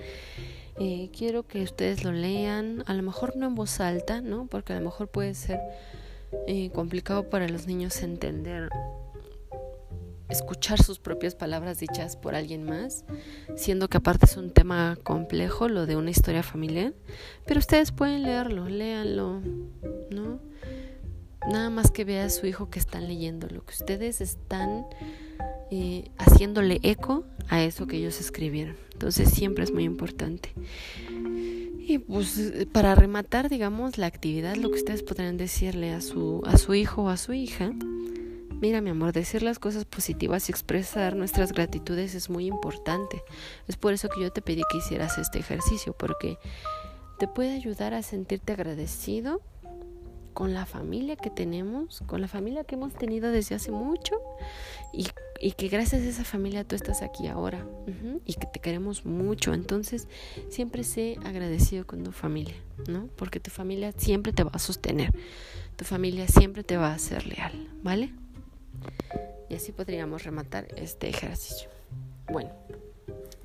Eh, 0.79 1.11
quiero 1.17 1.47
que 1.47 1.63
ustedes 1.63 2.03
lo 2.03 2.13
lean, 2.13 2.83
a 2.87 2.95
lo 2.95 3.03
mejor 3.03 3.37
no 3.37 3.47
en 3.47 3.55
voz 3.55 3.81
alta, 3.81 4.21
¿no? 4.21 4.47
Porque 4.47 4.73
a 4.73 4.77
lo 4.79 4.85
mejor 4.87 5.09
puede 5.09 5.35
ser 5.35 5.61
eh, 6.47 6.71
complicado 6.71 7.29
para 7.29 7.49
los 7.49 7.67
niños 7.67 8.03
entender, 8.03 8.71
escuchar 10.31 10.83
sus 10.83 10.99
propias 10.99 11.35
palabras 11.35 11.79
dichas 11.79 12.17
por 12.17 12.35
alguien 12.35 12.65
más, 12.65 13.05
siendo 13.55 13.89
que 13.89 13.99
aparte 13.99 14.25
es 14.25 14.37
un 14.39 14.51
tema 14.51 14.97
complejo, 15.03 15.69
lo 15.69 15.85
de 15.85 15.97
una 15.97 16.11
historia 16.11 16.43
familiar, 16.43 16.95
pero 17.47 17.61
ustedes 17.61 17.93
pueden 17.93 18.23
leerlo, 18.23 18.69
léanlo, 18.69 19.41
¿no? 20.11 20.41
Nada 21.51 21.71
más 21.71 21.91
que 21.91 22.05
vea 22.05 22.25
a 22.25 22.31
su 22.31 22.47
hijo 22.47 22.71
que 22.71 22.79
están 22.79 23.07
leyendo, 23.09 23.47
lo 23.49 23.65
que 23.65 23.75
ustedes 23.75 24.21
están 24.21 24.87
eh, 25.71 26.11
haciéndole 26.17 26.81
eco 26.83 27.25
a 27.49 27.63
eso 27.63 27.87
que 27.87 27.97
ellos 27.97 28.21
escribieron. 28.21 28.77
Entonces 29.03 29.31
siempre 29.31 29.65
es 29.65 29.73
muy 29.73 29.83
importante. 29.83 30.55
Y 31.77 31.99
pues 31.99 32.53
para 32.71 32.95
rematar, 32.95 33.49
digamos, 33.49 33.99
la 33.99 34.07
actividad, 34.07 34.55
lo 34.55 34.71
que 34.71 34.77
ustedes 34.77 35.03
podrían 35.03 35.37
decirle 35.37 35.93
a 35.93 36.01
su, 36.01 36.41
a 36.47 36.57
su 36.57 36.73
hijo 36.75 37.03
o 37.03 37.09
a 37.09 37.17
su 37.17 37.33
hija, 37.33 37.73
mira 38.61 38.81
mi 38.81 38.91
amor, 38.91 39.13
decir 39.13 39.43
las 39.43 39.59
cosas 39.59 39.87
positivas 39.87 40.49
y 40.49 40.53
expresar 40.53 41.17
nuestras 41.17 41.51
gratitudes 41.51 42.15
es 42.15 42.31
muy 42.31 42.47
importante. 42.47 43.25
Es 43.67 43.77
por 43.77 43.93
eso 43.93 44.09
que 44.09 44.21
yo 44.21 44.31
te 44.31 44.41
pedí 44.41 44.63
que 44.71 44.79
hicieras 44.79 45.19
este 45.19 45.41
ejercicio, 45.41 45.97
porque 45.99 46.39
te 47.19 47.27
puede 47.27 47.55
ayudar 47.57 47.95
a 47.95 48.03
sentirte 48.03 48.53
agradecido 48.53 49.43
con 50.33 50.55
la 50.55 50.67
familia 50.67 51.17
que 51.17 51.31
tenemos, 51.31 52.03
con 52.07 52.21
la 52.21 52.29
familia 52.29 52.65
que 52.65 52.75
hemos 52.75 52.95
tenido 52.95 53.31
desde 53.31 53.55
hace 53.55 53.71
mucho 53.71 54.21
y, 54.93 55.07
que 55.53 55.69
gracias 55.69 56.03
a 56.03 56.07
esa 56.07 56.25
familia 56.25 56.65
tú 56.65 56.75
estás 56.77 57.03
aquí 57.03 57.27
ahora 57.27 57.67
y 58.25 58.35
que 58.35 58.47
te 58.47 58.61
queremos 58.61 59.05
mucho. 59.05 59.55
Entonces, 59.55 60.09
siempre 60.49 60.85
sé 60.85 61.19
agradecido 61.25 61.87
con 61.87 62.05
tu 62.05 62.13
familia, 62.13 62.55
¿no? 62.89 63.09
Porque 63.17 63.41
tu 63.41 63.51
familia 63.51 63.93
siempre 63.97 64.33
te 64.33 64.45
va 64.45 64.53
a 64.55 64.59
sostener, 64.59 65.13
tu 65.77 65.85
familia 65.85 66.29
siempre 66.29 66.63
te 66.63 66.77
va 66.77 66.93
a 66.93 66.99
ser 66.99 67.27
leal, 67.27 67.69
¿vale? 67.83 68.13
Y 69.49 69.55
así 69.55 69.73
podríamos 69.73 70.25
rematar 70.25 70.69
este 70.77 71.09
ejercicio. 71.09 71.69
Bueno, 72.31 72.51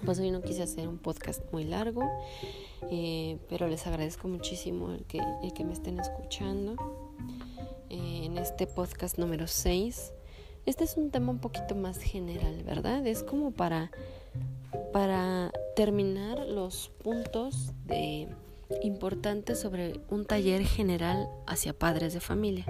pues 0.06 0.20
hoy 0.20 0.32
no 0.32 0.42
quise 0.42 0.64
hacer 0.64 0.88
un 0.88 0.98
podcast 0.98 1.42
muy 1.52 1.64
largo. 1.64 2.04
Eh, 2.92 3.38
pero 3.50 3.68
les 3.68 3.86
agradezco 3.88 4.28
muchísimo 4.28 4.92
el 4.92 5.04
que, 5.06 5.20
el 5.44 5.54
que 5.54 5.64
me 5.64 5.74
estén 5.74 6.00
escuchando 6.00 6.76
eh, 7.90 8.22
en 8.26 8.38
este 8.38 8.68
podcast 8.68 9.18
número 9.18 9.48
6. 9.48 10.14
Este 10.66 10.84
es 10.84 10.98
un 10.98 11.12
tema 11.12 11.32
un 11.32 11.40
poquito 11.40 11.76
más 11.76 11.98
general, 12.00 12.64
¿verdad? 12.64 13.06
Es 13.08 13.24
como 13.24 13.52
para, 13.52 13.92
para 14.92 15.52
terminar 15.76 16.40
los 16.40 16.90
puntos 17.04 17.72
de 17.86 18.28
importantes 18.84 19.60
sobre 19.60 20.02
un 20.10 20.26
taller 20.26 20.62
general 20.64 21.30
hacia 21.46 21.72
padres 21.72 22.14
de 22.14 22.20
familia 22.20 22.66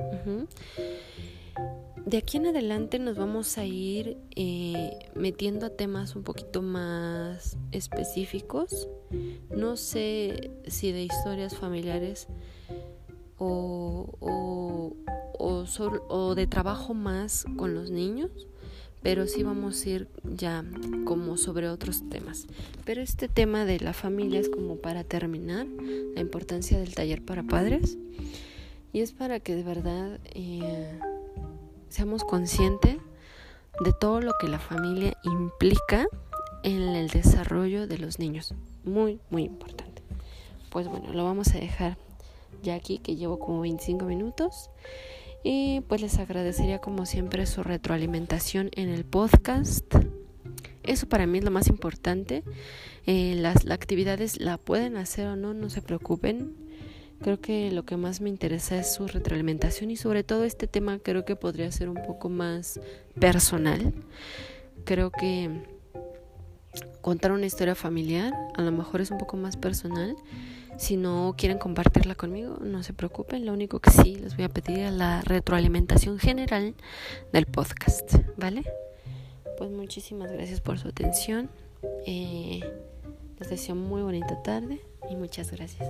de 2.07 2.17
aquí 2.17 2.37
en 2.37 2.47
adelante 2.47 2.99
nos 2.99 3.17
vamos 3.17 3.57
a 3.57 3.65
ir 3.65 4.17
eh, 4.37 4.97
metiendo 5.13 5.65
a 5.65 5.69
temas 5.69 6.15
un 6.15 6.23
poquito 6.23 6.61
más 6.61 7.57
específicos. 7.73 8.87
No 9.49 9.75
sé 9.75 10.51
si 10.67 10.93
de 10.93 11.03
historias 11.03 11.57
familiares 11.57 12.27
o, 13.37 14.15
o, 14.21 14.93
o, 15.37 16.35
de 16.35 16.47
trabajo 16.47 16.93
más 16.93 17.45
con 17.57 17.73
los 17.73 17.91
niños, 17.91 18.31
pero 19.03 19.27
sí 19.27 19.43
vamos 19.43 19.85
a 19.85 19.89
ir 19.89 20.07
ya 20.23 20.63
como 21.03 21.35
sobre 21.35 21.67
otros 21.67 22.07
temas. 22.09 22.47
Pero 22.85 23.01
este 23.01 23.27
tema 23.27 23.65
de 23.65 23.81
la 23.81 23.91
familia 23.91 24.39
es 24.39 24.47
como 24.47 24.77
para 24.77 25.03
terminar 25.03 25.67
la 26.15 26.21
importancia 26.21 26.79
del 26.79 26.95
taller 26.95 27.21
para 27.25 27.43
padres 27.43 27.97
y 28.93 29.01
es 29.01 29.11
para 29.11 29.41
que 29.41 29.57
de 29.57 29.63
verdad 29.63 30.21
eh, 30.33 30.99
seamos 31.89 32.23
conscientes 32.23 32.97
de 33.83 33.93
todo 33.93 34.21
lo 34.21 34.33
que 34.39 34.47
la 34.47 34.59
familia 34.59 35.13
implica 35.23 36.07
en 36.63 36.81
el 36.81 37.09
desarrollo 37.09 37.87
de 37.87 37.97
los 37.97 38.19
niños. 38.19 38.53
Muy, 38.83 39.19
muy 39.29 39.43
importante. 39.43 40.01
Pues 40.69 40.87
bueno, 40.87 41.13
lo 41.13 41.23
vamos 41.23 41.49
a 41.53 41.59
dejar 41.59 41.97
ya 42.63 42.75
aquí, 42.75 42.97
que 42.99 43.15
llevo 43.15 43.39
como 43.39 43.61
25 43.61 44.05
minutos. 44.05 44.69
Y 45.43 45.81
pues 45.87 46.01
les 46.01 46.17
agradecería 46.17 46.79
como 46.79 47.05
siempre 47.05 47.45
su 47.45 47.63
retroalimentación 47.63 48.69
en 48.73 48.89
el 48.89 49.05
podcast. 49.05 49.85
Eso 50.83 51.07
para 51.07 51.27
mí 51.27 51.37
es 51.37 51.43
lo 51.43 51.51
más 51.51 51.67
importante. 51.67 52.43
Eh, 53.05 53.35
las, 53.35 53.63
las 53.65 53.75
actividades 53.75 54.39
la 54.39 54.57
pueden 54.57 54.97
hacer 54.97 55.27
o 55.27 55.35
no, 55.35 55.53
no 55.53 55.69
se 55.69 55.81
preocupen. 55.81 56.66
Creo 57.21 57.41
que 57.41 57.71
lo 57.71 57.83
que 57.83 57.97
más 57.97 58.21
me 58.21 58.29
interesa 58.29 58.77
es 58.77 58.93
su 58.93 59.07
retroalimentación 59.07 59.89
y 59.91 59.97
sobre 59.97 60.23
todo 60.23 60.43
este 60.43 60.67
tema 60.67 60.99
creo 60.99 61.25
que 61.25 61.35
podría 61.35 61.71
ser 61.71 61.89
un 61.89 62.01
poco 62.05 62.29
más 62.29 62.79
personal. 63.19 63.93
Creo 64.85 65.11
que 65.11 65.49
contar 67.01 67.31
una 67.31 67.45
historia 67.45 67.73
familiar 67.75 68.33
a 68.55 68.61
lo 68.61 68.71
mejor 68.71 69.01
es 69.01 69.11
un 69.11 69.17
poco 69.17 69.37
más 69.37 69.57
personal. 69.57 70.15
Si 70.77 70.95
no 70.95 71.33
quieren 71.35 71.57
compartirla 71.57 72.13
conmigo, 72.13 72.57
no 72.61 72.83
se 72.83 72.93
preocupen. 72.93 73.45
Lo 73.45 73.53
único 73.53 73.79
que 73.79 73.89
sí 73.89 74.15
les 74.15 74.35
voy 74.35 74.45
a 74.45 74.49
pedir 74.49 74.79
es 74.79 74.93
la 74.93 75.21
retroalimentación 75.21 76.19
general 76.19 76.75
del 77.33 77.47
podcast, 77.47 78.15
¿vale? 78.37 78.63
Pues 79.57 79.71
muchísimas 79.71 80.31
gracias 80.31 80.61
por 80.61 80.77
su 80.77 80.89
atención. 80.89 81.49
Eh, 82.05 82.59
les 83.39 83.49
deseo 83.49 83.75
muy 83.75 84.03
bonita 84.03 84.43
tarde 84.43 84.81
y 85.09 85.15
muchas 85.15 85.51
gracias. 85.51 85.89